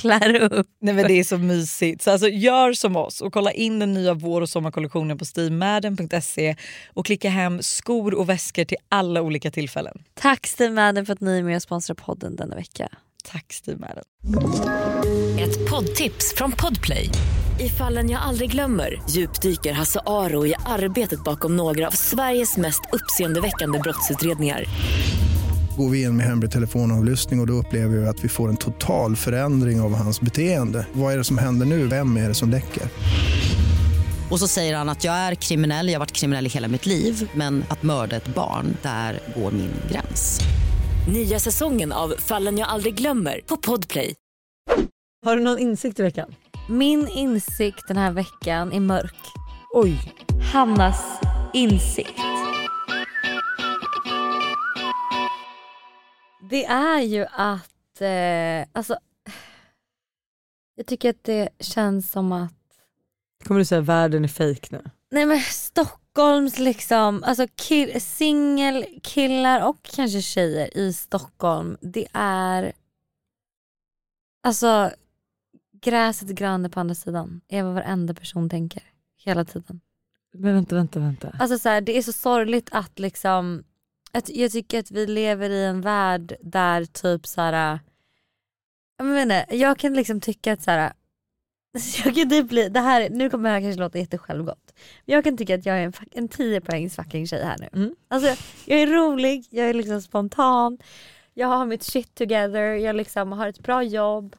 [0.00, 0.66] klär upp.
[0.80, 2.02] Nej men det är så mysigt.
[2.02, 6.56] Så alltså, gör som oss och kolla in den nya vår och sommarkollektionen på stevemadden.se
[6.94, 10.02] och klicka hem skor och väskor till alla olika tillfällen.
[10.14, 12.88] Tack Steve Madden för att ni är med och sponsrar podden denna vecka.
[13.24, 14.04] Tack Steve Madden.
[15.40, 17.08] Ett poddtips från Podplay.
[17.60, 22.80] I fallen jag aldrig glömmer djupdyker Hasse Aro i arbetet bakom några av Sveriges mest
[22.92, 24.64] uppseendeväckande brottsutredningar.
[25.80, 28.56] Går vi in med hemlig telefonavlyssning och, och då upplever vi att vi får en
[28.56, 30.86] total förändring av hans beteende.
[30.92, 31.86] Vad är det som händer nu?
[31.86, 32.82] Vem är det som läcker?
[34.30, 36.86] Och så säger han att jag är kriminell, jag har varit kriminell i hela mitt
[36.86, 40.40] liv men att mörda ett barn, där går min gräns.
[41.12, 44.14] Nya säsongen av Fallen jag aldrig glömmer på Podplay.
[45.24, 46.34] Har du någon insikt i veckan?
[46.68, 49.16] Min insikt den här veckan är mörk.
[49.74, 50.12] Oj.
[50.52, 51.20] Hannas
[51.54, 52.20] insikt.
[56.50, 58.98] Det är ju att, eh, alltså
[60.74, 62.52] jag tycker att det känns som att
[63.44, 64.90] Kommer du säga världen är fake nu?
[65.10, 72.72] Nej men Stockholms liksom, alltså kill, singelkillar och kanske tjejer i Stockholm, det är
[74.42, 74.90] alltså
[75.82, 78.82] gräset grönare på andra sidan är vad varenda person tänker
[79.16, 79.80] hela tiden.
[80.32, 81.36] Men vänta, vänta, vänta.
[81.38, 83.64] Alltså så här, det är så sorgligt att liksom,
[84.12, 87.78] att jag tycker att vi lever i en värld där typ så här,
[88.98, 90.92] jag, inte, jag kan liksom tycka att så här,
[92.04, 94.72] jag kan typ bli, det här, nu kommer det här kanske låta jättesjälvgott.
[95.04, 97.68] Men jag kan tycka att jag är en, en 10 poängs fucking tjej här nu.
[97.72, 97.94] Mm.
[98.08, 100.78] Alltså, jag är rolig, jag är liksom spontan,
[101.34, 104.36] jag har mitt shit together, jag liksom har ett bra jobb,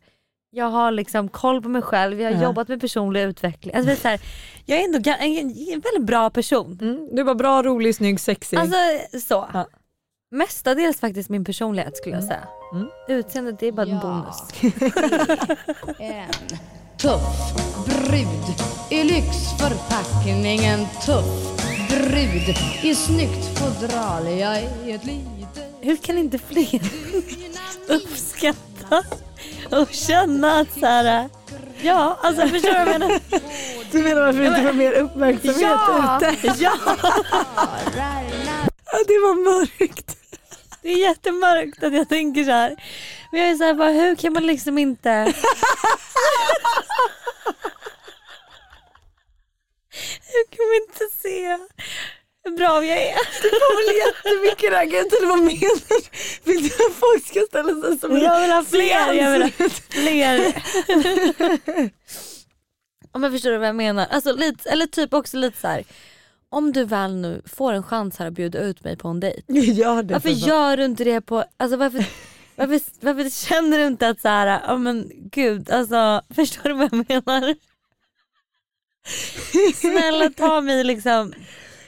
[0.54, 2.44] jag har liksom koll på mig själv, jag har Ja.
[2.44, 3.76] jobbat med personlig utveckling.
[3.76, 4.22] Alltså, så här,
[4.66, 6.78] jag är ändå en, en väldigt bra person.
[6.82, 8.58] Mm, du var bra, rolig, snygg, sexig.
[8.58, 8.76] Alltså
[9.28, 9.50] så.
[9.54, 9.68] Ja.
[10.36, 12.48] Mestadels faktiskt min personlighet skulle jag säga.
[12.74, 12.88] Mm.
[13.08, 14.36] Utseendet det är bara en bonus.
[16.00, 16.30] En
[16.98, 17.54] tuff
[17.86, 18.56] brud
[18.90, 21.58] i lyxförpackningen tuff
[21.90, 24.28] brud i snyggt fodral.
[24.28, 26.82] Jag är ett litet Hur kan inte fler
[27.88, 29.04] uppskatta
[29.72, 31.30] och känna att så här,
[31.82, 33.20] ja alltså förstår du vad jag menar?
[33.92, 36.48] du menar varför du inte får mer uppmärksamhet Ja, ute?
[36.64, 36.74] ja,
[38.94, 40.18] Ja, det var mörkt.
[40.82, 42.76] det är jättemörkt att jag tänker så här.
[43.32, 45.10] Men jag är så här, bara, hur kan man liksom inte
[50.34, 51.58] Hur kan man inte se
[52.44, 53.16] hur bra jag är?
[53.42, 56.52] Du får väl jättemycket ragget eller vad menar du?
[56.52, 59.50] Vill du att folk ska ställa sig som Jag vill ha fler, jag vill ha
[59.90, 60.54] fler.
[63.12, 64.08] Om jag förstår vad jag menar.
[64.12, 65.84] Alltså, lite, eller typ också lite så här.
[66.50, 69.54] Om du väl nu får en chans här att bjuda ut mig på en dejt.
[69.54, 72.06] Gör det Varför gör du inte det på, alltså varför,
[72.56, 76.90] varför, varför känner du inte att så här, ja men gud alltså förstår du vad
[76.92, 77.56] jag menar?
[79.76, 81.34] Snälla ta mig liksom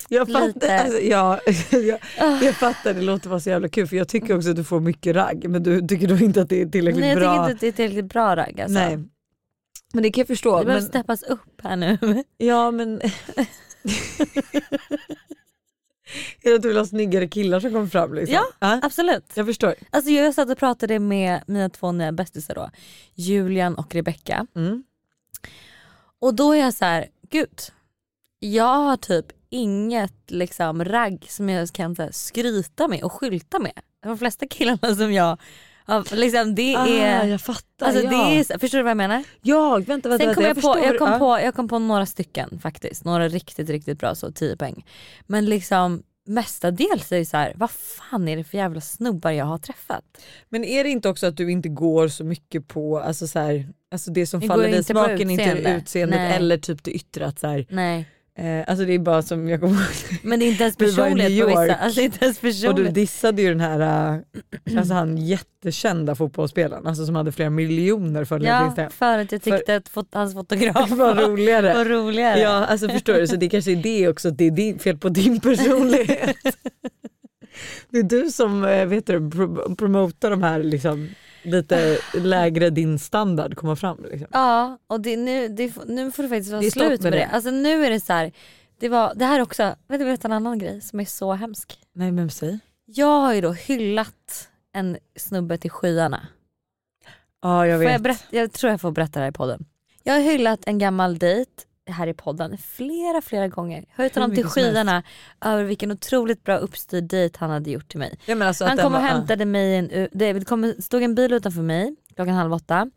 [0.09, 1.39] Jag fattar, alltså, ja,
[1.71, 1.99] jag,
[2.41, 4.79] jag fattar, det låter bara så jävla kul för jag tycker också att du får
[4.79, 7.31] mycket ragg men du tycker då inte att det är tillräckligt Nej, jag bra.
[7.31, 8.79] tycker inte att det är tillräckligt bra ragg alltså.
[8.79, 8.97] Nej.
[9.93, 10.59] Men det kan jag förstå.
[10.59, 11.97] Det behöver Men, steppas upp här nu.
[12.37, 13.01] ja men...
[16.41, 18.37] jag du vill ha snyggare killar som kommer fram liksom.
[18.59, 19.25] Ja, absolut.
[19.35, 19.75] Jag förstår.
[19.89, 22.69] Alltså jag satt och pratade med mina två nya bästisar då,
[23.13, 24.47] Julian och Rebecca.
[24.55, 24.83] Mm.
[26.19, 27.59] Och då är jag så här, gud,
[28.39, 33.79] jag har typ inget liksom ragg som jag kan här, skryta med och skylta med.
[34.03, 35.37] De flesta killarna som jag,
[35.87, 37.85] ja, liksom det är, Ah, jag fattar.
[37.85, 38.09] alltså, ja.
[38.09, 39.23] det är förstår du vad jag menar?
[39.41, 40.25] Ja, vänta, vänta.
[40.25, 40.77] Sen kom jag, på, förstår.
[40.85, 41.19] jag, kom Ja.
[41.19, 44.85] på, jag kom på några stycken faktiskt, några riktigt riktigt bra så 10 poäng.
[45.27, 49.45] Men liksom mestadels är det så här, vad fan är det för jävla snubbar jag
[49.45, 50.03] har träffat?
[50.49, 53.67] Men är det inte också att du inte går så mycket på alltså så här,
[53.91, 55.77] alltså det som Jag faller dig i inte på smaken, inte utseende.
[55.77, 56.35] utseendet Nej.
[56.35, 57.25] eller typ det yttre.
[57.25, 58.09] Att så här, Nej.
[58.39, 61.41] Eh, alltså det är bara som jag kommer ihåg Men det är inte ens New
[61.41, 61.75] på vissa.
[61.75, 64.19] Alltså inte ens Och du dissade ju den här, äh,
[64.77, 69.41] alltså han jättekända fotbollsspelaren alltså som hade flera miljoner följare på Ja, för att jag
[69.41, 71.73] tyckte att fot- hans fotograf var roligare.
[71.73, 72.39] var roligare.
[72.39, 75.09] Ja alltså förstår du, så det kanske är det också, det är din, fel på
[75.09, 76.35] din personlighet.
[77.89, 81.09] det är du som eh, vet du, pro- promotar de här liksom,
[81.43, 84.03] lite lägre din standard komma fram.
[84.03, 84.27] Liksom.
[84.31, 87.17] Ja, och det, nu, det, nu får det faktiskt vara Det slut med det.
[87.17, 87.25] det.
[87.25, 88.31] Alltså nu är det så här,
[88.79, 91.79] det, var, det här också, vet du berätta en annan grej som är så hemsk.
[91.93, 92.59] Nej men säg.
[92.85, 96.27] Jag har ju då hyllat en snubbe till skyarna.
[97.41, 97.91] Ja jag Får vet.
[97.91, 99.65] jag, berätta, jag tror jag får berätta det här i podden.
[100.03, 101.51] Jag har hyllat en gammal dejt
[101.87, 103.85] här i podden flera flera gånger.
[103.89, 105.03] Höjt honom till skyarna
[105.41, 108.19] över vilken otroligt bra uppstyrd dejt han hade gjort till mig.
[108.41, 111.95] Alltså Han kom och var- hämtade mig, en, det kom, stod en bil utanför mig
[112.15, 112.91] klockan halv åtta.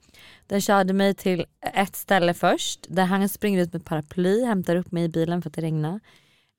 [0.46, 4.92] Den körde mig till ett ställe först där han springer ut med paraply, hämtar upp
[4.92, 6.00] mig i bilen för att det regnar.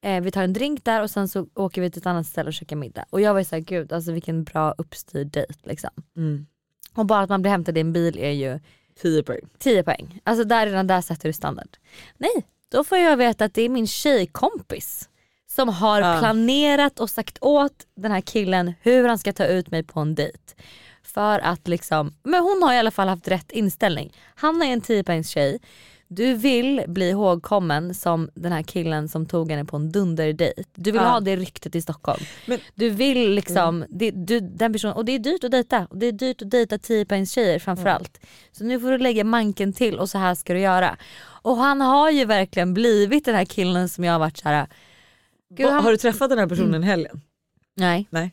[0.04, 2.48] Eh, vi tar en drink där och sen så åker vi till ett annat ställe
[2.48, 3.06] och käkar middag.
[3.10, 5.90] Och jag var ju såhär, gud alltså vilken bra uppstyrd dejt liksom.
[6.18, 6.48] Mm.
[6.96, 8.60] Och bara att man blir hämtad i en bil är ju
[9.02, 9.42] 10 poäng.
[9.60, 10.20] 10 poäng.
[10.24, 11.70] Alltså där redan där sätter du standard.
[12.18, 15.10] Nej, då får jag veta att det är min tjejkompis
[15.50, 16.20] som har Ja.
[16.20, 20.16] planerat och sagt åt den här killen hur han ska ta ut mig på en
[20.16, 20.40] dejt.
[21.04, 24.14] För att liksom, men hon har i alla fall haft rätt inställning.
[24.36, 25.60] Han är en 10 poängs tjej.
[26.10, 30.64] Du vill bli ihågkommen som den här killen som tog henne på en dunderdejt.
[30.76, 31.08] Du vill Ja.
[31.10, 32.24] ha det ryktet i Stockholm.
[32.46, 35.88] Men- du vill liksom, det, du, den personen, och det är dyrt att dejta.
[35.90, 38.20] Och det är dyrt att dejta 10 poängs tjejer framförallt.
[38.52, 40.98] Så nu får du lägga manken till och så här ska du göra.
[41.26, 44.68] Och han har ju verkligen blivit den här killen som jag har varit så här.
[45.50, 47.22] Gud, Va, han- Har du träffat den här personen i helgen?
[47.76, 48.08] Nej.
[48.10, 48.32] Nej.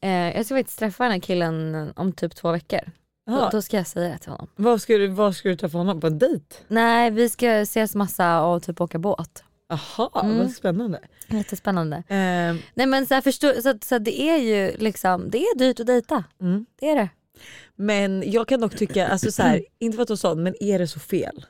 [0.00, 2.80] Eh, jag ska faktiskt träffa den här killen om typ två veckor.
[3.28, 4.48] Då, då ska jag säga det till honom.
[4.56, 6.06] Vad ska, du, vad ska du träffa honom på?
[6.06, 6.44] En dejt?
[6.68, 9.44] Nej vi ska ses massa och typ åka båt.
[9.68, 10.38] Jaha, Mm.
[10.38, 11.00] vad spännande.
[11.28, 12.02] Jättespännande.
[12.08, 15.80] Ehm, Nej men så, här, förstå, så, så det är ju liksom, det är dyrt
[15.80, 16.24] att dejta.
[16.40, 16.66] mm.
[16.80, 17.08] Det är det.
[17.76, 20.54] Men jag kan dock tycka, alltså så här, inte för att du sa det, men
[20.62, 21.44] är det så fel?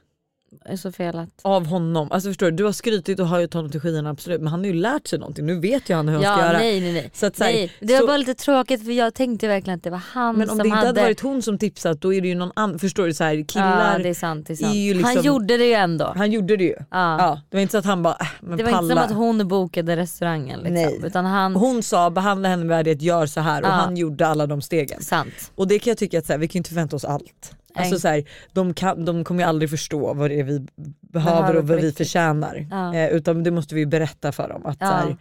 [0.65, 1.29] Är så fel att...
[1.43, 2.13] Av honom?
[2.13, 4.67] Alltså förstår du, du har skrytit och höjt honom till skyarna absolut men han har
[4.67, 6.59] ju lärt sig någonting, nu vet ju han hur han ska Ja göra.
[6.59, 7.11] nej nej nej.
[7.15, 7.73] Så att, nej.
[7.81, 10.43] Det var så- bara lite tråkigt för jag tänkte verkligen att det var han men
[10.43, 10.87] om som det inte hade...
[10.89, 13.15] hade varit hon som tipsat då är det ju någon annan, förstår du?
[13.15, 14.47] Så här, killar, Ja det är sant.
[14.47, 14.75] Det är sant.
[14.75, 16.13] är ju liksom- Han gjorde det ju ändå.
[16.17, 16.75] han gjorde det ju.
[16.79, 16.87] Ja.
[17.19, 18.83] Ja, det var inte så att han bara, äh, men det var palla.
[18.83, 20.75] inte som att hon bokade restaurangen liksom.
[20.75, 21.01] Nej.
[21.05, 21.57] Utan han...
[21.57, 23.73] Hon sa behandla henne med värdighet, gör så här och Ja.
[23.73, 25.03] han gjorde alla de stegen.
[25.03, 25.53] Sant.
[25.55, 27.53] Och det kan jag tycka att så här, vi kan ju inte förvänta oss allt.
[27.75, 30.67] Alltså, så här, de, kan, de kommer ju aldrig förstå vad det är vi
[31.01, 32.67] behöver och vad vi förtjänar.
[32.71, 32.95] Ja.
[32.95, 34.67] Eh, utan det måste vi ju berätta för dem.
[34.67, 34.87] Att, Ja.
[34.87, 35.17] så här,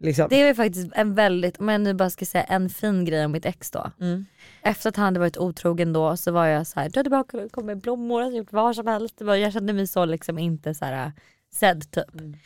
[0.00, 3.24] liksom, Det är faktiskt en väldigt, om jag nu bara ska säga en fin grej
[3.24, 3.90] om mitt ex då.
[4.00, 4.26] Mm.
[4.62, 7.24] Efter att han hade varit otrogen då så var jag så här, du hade bara
[7.24, 9.14] kunnat komma med blommor, jag gjort vad som helst.
[9.20, 11.12] Jag kände mig så liksom inte så här
[11.54, 12.14] sedd typ.
[12.20, 12.36] Mm.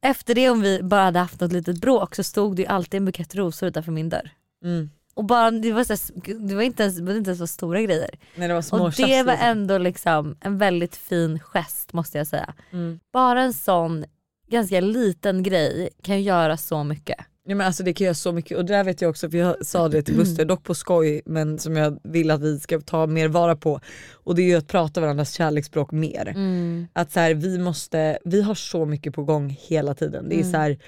[0.00, 2.98] Efter det om vi bara hade haft något litet bråk så stod det ju alltid
[2.98, 4.30] en bukett rosor utanför min dörr.
[4.64, 4.90] Mm.
[5.14, 7.46] Och bara, det, var så här, det, var inte ens, det var inte ens så
[7.46, 8.10] stora grejer.
[8.36, 9.48] Nej, det var små Och det tjafs, var liksom.
[9.48, 12.54] ändå liksom en väldigt fin gest måste jag säga.
[12.72, 13.00] Mm.
[13.12, 14.04] Bara en sån
[14.50, 17.16] ganska liten grej kan göra så mycket.
[17.46, 19.38] Ja, men alltså det kan göra så mycket och det där vet jag också för
[19.38, 22.80] jag sa det till Buster, dock på skoj men som jag vill att vi ska
[22.80, 23.80] ta mer vara på.
[24.12, 26.28] Och det är ju att prata varandras kärleksspråk mer.
[26.28, 26.86] Mm.
[26.92, 30.28] Att så här, vi måste, vi har så mycket på gång hela tiden.
[30.28, 30.52] Det är Mm.
[30.52, 30.78] så här,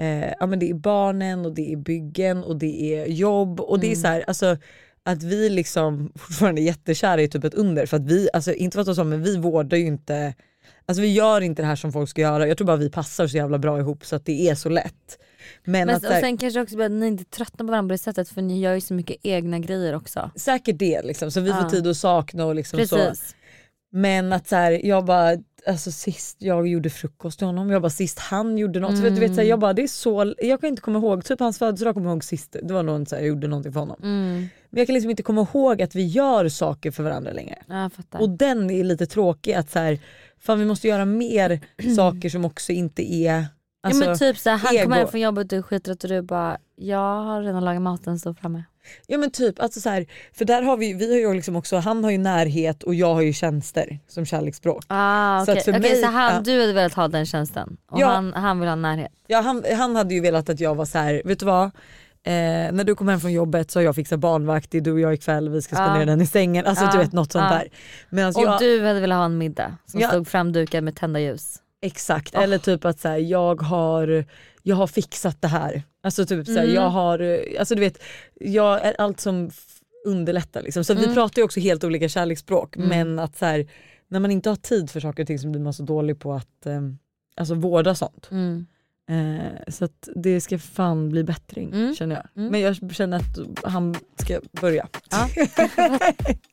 [0.00, 3.80] eh, ja men det är barnen och det är byggen och det är jobb och
[3.80, 4.00] det är Mm.
[4.02, 4.56] så här, alltså
[5.02, 8.74] att vi liksom fortfarande är jättekära är typ ett under för att vi, alltså inte
[8.84, 10.34] för att så men vi vårdar ju inte,
[10.86, 12.48] alltså vi gör inte det här som folk ska göra.
[12.48, 15.18] Jag tror bara vi passar så jävla bra ihop så att det är så lätt.
[15.64, 17.94] Men, Men, att, så och sen kanske också att ni inte tröttnar på varandra på
[17.94, 20.30] det sättet för ni gör ju så mycket egna grejer också.
[20.36, 21.56] säkert det liksom, så vi Ja.
[21.62, 22.96] får tid att sakna och liksom så.
[22.96, 23.34] Precis.
[23.92, 25.36] Men att så här, jag bara,
[25.66, 28.96] alltså, sist jag gjorde frukost till honom, jag bara sist han gjorde något.
[28.96, 29.48] Så vet, du vet, så här, Mm.
[29.48, 32.14] jag bara det är så, jag kan inte komma ihåg, typ hans födelsedag kommer jag
[32.14, 33.96] ihåg sist, det var någon så här, jag gjorde någonting för honom.
[34.02, 34.48] Mm.
[34.70, 37.58] Men jag kan liksom inte komma ihåg att vi gör saker för varandra längre.
[38.20, 39.98] Och den är lite tråkig att så här,
[40.40, 41.60] fan vi måste göra mer
[41.96, 43.44] saker som också inte är
[43.82, 44.82] alltså, ja, men typ så här, han ego.
[44.82, 47.82] kommer hem från jobbet och du är skittrött och du bara jag har redan lagat
[47.82, 48.64] maten står framme.
[49.06, 51.76] Ja men typ, alltså så här, för där har vi, vi har ju liksom också,
[51.76, 54.84] han har ju närhet och jag har ju tjänster som kärleksspråk.
[54.88, 56.40] Ah, Så okej att för Okej, mig- så han, ja.
[56.40, 58.06] du hade velat ha den tjänsten och Ja.
[58.06, 59.12] han, han vill ha närhet.
[59.26, 61.64] Ja, han, han hade ju velat att jag var så här, vet du vad?
[62.22, 62.32] Eh,
[62.72, 65.00] när du kommer hem från jobbet så har jag fixat barnvakt, det är du och
[65.00, 66.66] jag ikväll, vi ska spendera den i sängen.
[66.66, 67.56] Alltså Ja, du vet något sånt ja.
[67.58, 67.68] där.
[68.10, 70.08] Medan Och jag, du hade velat ha en middag som Ja.
[70.08, 71.56] stod framdukad med tända ljus.
[71.82, 74.24] Exakt, eller typ att så här, jag, har,
[74.62, 75.82] jag har fixat det här.
[76.02, 76.74] Alltså typ så här, Mm.
[76.74, 78.02] jag har, eh, alltså du vet,
[78.40, 79.50] jag är allt som
[80.06, 80.84] underlättar liksom.
[80.84, 81.14] Så vi Mm.
[81.14, 82.88] pratar ju också helt olika kärleksspråk Mm.
[82.88, 83.66] men att så här,
[84.08, 86.32] när man inte har tid för saker och ting så blir man så dålig på
[86.32, 86.80] att eh,
[87.36, 88.28] alltså vårda sånt.
[88.30, 88.66] Mm.
[89.10, 91.94] Eh, så att det ska fan bli bättring Mm.
[91.94, 92.26] känner jag.
[92.42, 92.52] Mm.
[92.52, 93.38] Men jag känner att
[93.72, 94.88] han ska börja.
[95.10, 95.28] Ja.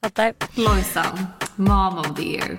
[0.01, 0.33] Fattar.
[0.55, 2.57] Lojsan, mom of the year.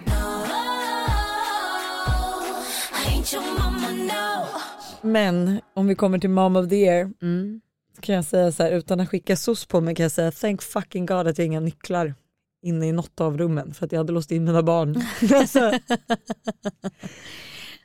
[5.03, 7.61] Men om vi kommer till mom of the year Mm.
[8.01, 10.62] kan jag säga så här utan att skicka sos på mig kan jag säga thank
[10.62, 12.14] fucking god att jag har inga nycklar
[12.62, 15.03] inne i något av rummen för att jag hade låst in mina barn.
[15.34, 15.59] alltså,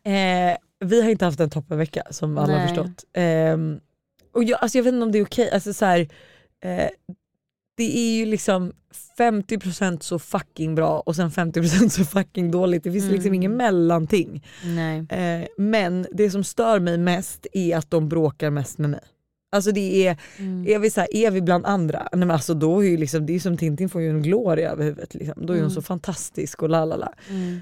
[0.03, 3.03] eh, vi har inte haft en toppenvecka som alla har förstått.
[3.13, 3.57] Eh,
[4.33, 5.99] och jag, alltså jag vet inte om det är okej, alltså så här,
[6.63, 6.89] eh,
[7.77, 8.73] det är ju liksom
[9.17, 12.83] 50% så fucking bra och sen 50% så fucking dåligt.
[12.83, 13.33] Det finns liksom Mm.
[13.33, 14.45] ingen mellanting.
[14.65, 15.05] Nej.
[15.09, 18.99] Eh, men det som stör mig mest är att de bråkar mest med mig.
[19.51, 20.67] Alltså det är, Mm.
[20.67, 23.25] är, vi så här, är vi bland andra, nej men alltså då är ju liksom,
[23.25, 25.13] det är som Tintin får ju en gloria över huvudet.
[25.13, 25.45] Liksom.
[25.45, 25.69] Då är hon Mm.
[25.69, 27.13] så fantastisk och lalala.
[27.29, 27.59] Mm.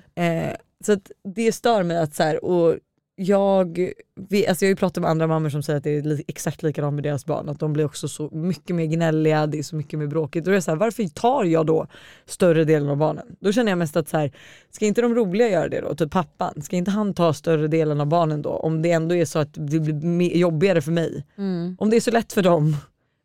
[0.50, 0.98] Eh, så
[1.36, 2.76] det stör mig att så här, och
[3.22, 3.92] jag,
[4.30, 6.64] vi, alltså jag har ju pratat med andra mammor som säger att det är exakt
[6.64, 7.50] likadant med deras barn.
[7.50, 10.46] Att de blir också så mycket mer gnälliga, det är så mycket mer bråkigt.
[10.46, 11.88] Då är jag så här, varför tar jag då
[12.26, 13.36] större delen av barnen?
[13.40, 14.32] Då känner jag mest att så här,
[14.72, 15.96] ska inte de roliga göra det då?
[15.96, 18.50] Typ pappan, ska inte han ta större delen av barnen då?
[18.50, 21.26] Om det ändå är så att det blir jobbigare för mig.
[21.38, 21.76] Mm.
[21.80, 22.76] Om det är så lätt för dem,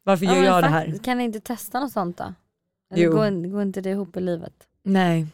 [0.03, 0.99] varför Ja, gör jag det här?
[1.05, 2.35] Kan ni inte testa något sånt då?
[2.93, 3.13] Eller Jo.
[3.13, 4.55] går, går inte det ihop i livet?
[4.83, 5.27] Nej.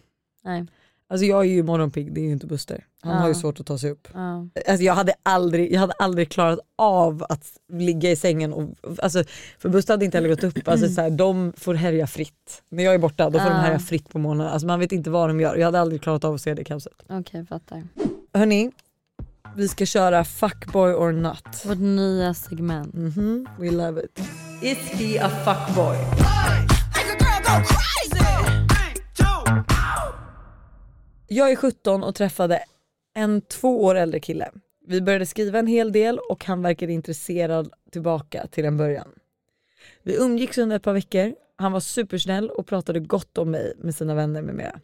[0.45, 0.67] Nej.
[1.13, 2.85] Alltså jag är ju morgonpigg, det är ju inte Buster.
[3.03, 3.19] Han Ja.
[3.21, 4.09] har ju svårt att ta sig upp.
[4.15, 4.49] Ja.
[4.69, 8.53] Alltså jag, hade aldrig, jag hade aldrig klarat av att ligga i sängen.
[8.53, 9.25] Och, alltså,
[9.59, 10.69] för Buster hade inte heller gått upp.
[10.69, 12.63] Alltså, så här, de får härja fritt.
[12.69, 13.61] När jag är borta då får de Ja.
[13.63, 14.47] härja fritt på morgonen.
[14.47, 15.57] Alltså, man vet inte vad de gör.
[15.57, 16.93] Jag hade aldrig klarat av att se det kaoset.
[17.09, 17.83] Okej, fattar.
[18.35, 18.71] Hörni,
[19.57, 21.65] vi ska köra fuckboy or not.
[21.67, 22.95] Vårt nya segment.
[22.95, 24.19] Mhm, we love it.
[24.63, 25.97] Is he a fuckboy?
[31.33, 32.65] Jag är 17 och träffade
[33.15, 34.51] en två år äldre kille.
[34.87, 39.09] Vi började skriva en hel del och han verkade intresserad tillbaka till en början.
[40.03, 41.35] Vi umgicks under ett par veckor.
[41.57, 44.81] Han var supersnäll och pratade gott om mig med sina vänner med mera.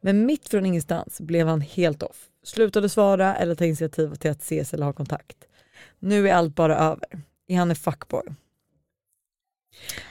[0.00, 2.26] Men mitt från ingenstans blev han helt off.
[2.44, 5.36] Slutade svara eller ta initiativ till att ses eller ha kontakt.
[5.98, 7.22] Nu är allt bara över.
[7.48, 8.22] Är han en fuckboy?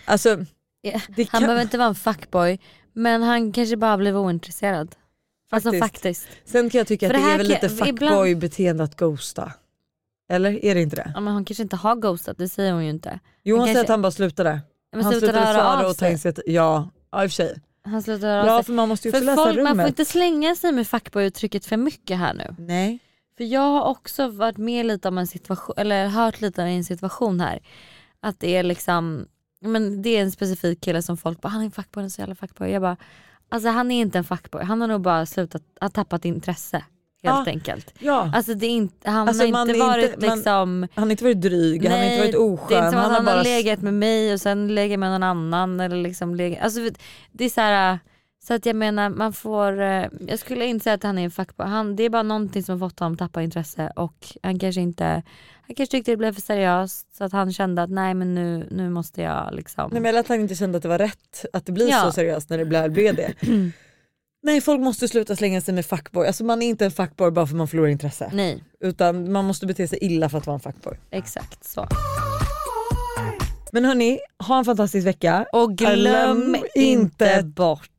[0.06, 0.46] Alltså,
[0.82, 2.60] Ja, det Han kan- behöver inte vara en fuckboy
[2.94, 4.96] men han kanske bara blev ointresserad.
[5.50, 5.84] Alltså Faktiskt.
[6.26, 6.28] faktiskt.
[6.52, 9.54] Sen kan jag tycka För att det det, är väl lite fuckboy-beteende att ghosta.
[10.30, 11.12] Eller är det inte det?
[11.16, 13.20] Ja, men hon kanske inte har ghostat, det säger hon ju inte.
[13.44, 14.62] Jo hon säger kanske- att han bara slutade.
[14.92, 16.10] Men han slutade svara av och ta sig.
[16.12, 16.44] initiativ.
[16.48, 17.62] Ja, ja i och för sig.
[17.84, 19.76] Han slutar höra Ja för man måste ju också För läsa folk, rummet.
[19.76, 22.56] man får inte slänga sig med fuckboy-uttrycket för mycket här nu.
[22.60, 23.00] Nej.
[23.38, 26.84] För jag har också varit med lite om en situation, eller hört lite om en
[26.86, 27.60] situation här.
[28.20, 29.28] Att det är liksom,
[29.62, 32.10] men det är en specifik kille som folk bara, han är en fuckboy, han är
[32.10, 32.70] så jävla fuckboy.
[32.72, 32.98] Jag bara,
[33.50, 36.84] alltså han är inte en fuckboy, han har nog bara slutat, har tappat intresse.
[37.24, 37.52] Helt Ja.
[37.52, 37.94] enkelt.
[38.00, 38.32] Ja.
[38.36, 41.24] Alltså det är inte, han Alltså, har inte varit inte- man- liksom Han har inte
[41.24, 42.68] varit dryg, han har inte varit oskön.
[42.70, 43.44] det är inte som att han han, har bara...
[43.44, 45.80] legat med mig och sen legat med någon annan.
[45.80, 46.80] Eller liksom legat, alltså,
[47.32, 48.00] det är så här,
[48.44, 51.32] så att jag menar man får, eh, jag skulle inte säga att han är en
[51.32, 51.68] fuckboy.
[51.68, 54.82] Han, det är bara någonting som har fått honom att tappa intresse och han kanske
[54.82, 55.24] inte,
[55.68, 58.68] han kanske tyckte det blev för seriöst så att han kände att nej men nu,
[58.72, 59.90] nu måste jag liksom.
[59.92, 62.02] Nej, men eller att han inte kände att det var rätt att det blir Ja.
[62.02, 63.34] så seriöst när det blev, blev det.
[64.44, 66.28] Nej folk måste sluta slänga sig med fuckboy.
[66.28, 68.30] Alltså man är inte en fuckboy bara för att man förlorar intresse.
[68.34, 68.64] Nej.
[68.80, 70.98] Utan man måste bete sig illa för att vara en fuckboy.
[71.12, 71.88] Exakt så.
[73.72, 75.46] Men hörni, ha en fantastisk vecka.
[75.54, 77.90] Och glöm inte bort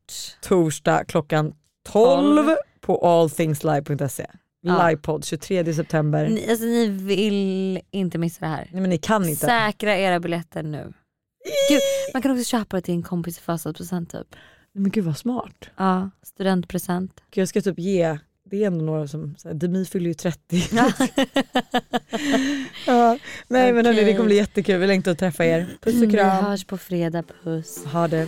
[0.41, 1.53] torsdag klockan
[1.89, 2.55] 12 12.
[2.81, 4.25] på allthingslive.se.
[4.61, 4.87] Ja.
[4.87, 6.29] Livepodd 23 september.
[6.29, 8.69] ni, alltså, ni vill inte missa det här.
[8.71, 9.45] Nej men ni kan inte.
[9.45, 10.93] Säkra era biljetter nu.
[11.69, 11.79] Gud,
[12.13, 14.35] man kan också köpa det till en kompis i födelsedagspresent typ.
[14.73, 15.69] Men gud vad smart.
[15.77, 17.11] Ja, studentpresent.
[17.31, 18.17] Gud, Jag ska typ ge
[18.51, 20.63] det är ändå några som, så här, Demi fyller ju 30.
[22.87, 25.67] ja, nej men hörni, det kommer bli jättekul, vi längtar att träffa er.
[25.81, 26.45] Puss och Vi kram.
[26.45, 27.85] hörs på fredag, puss.
[27.85, 28.27] Ha det.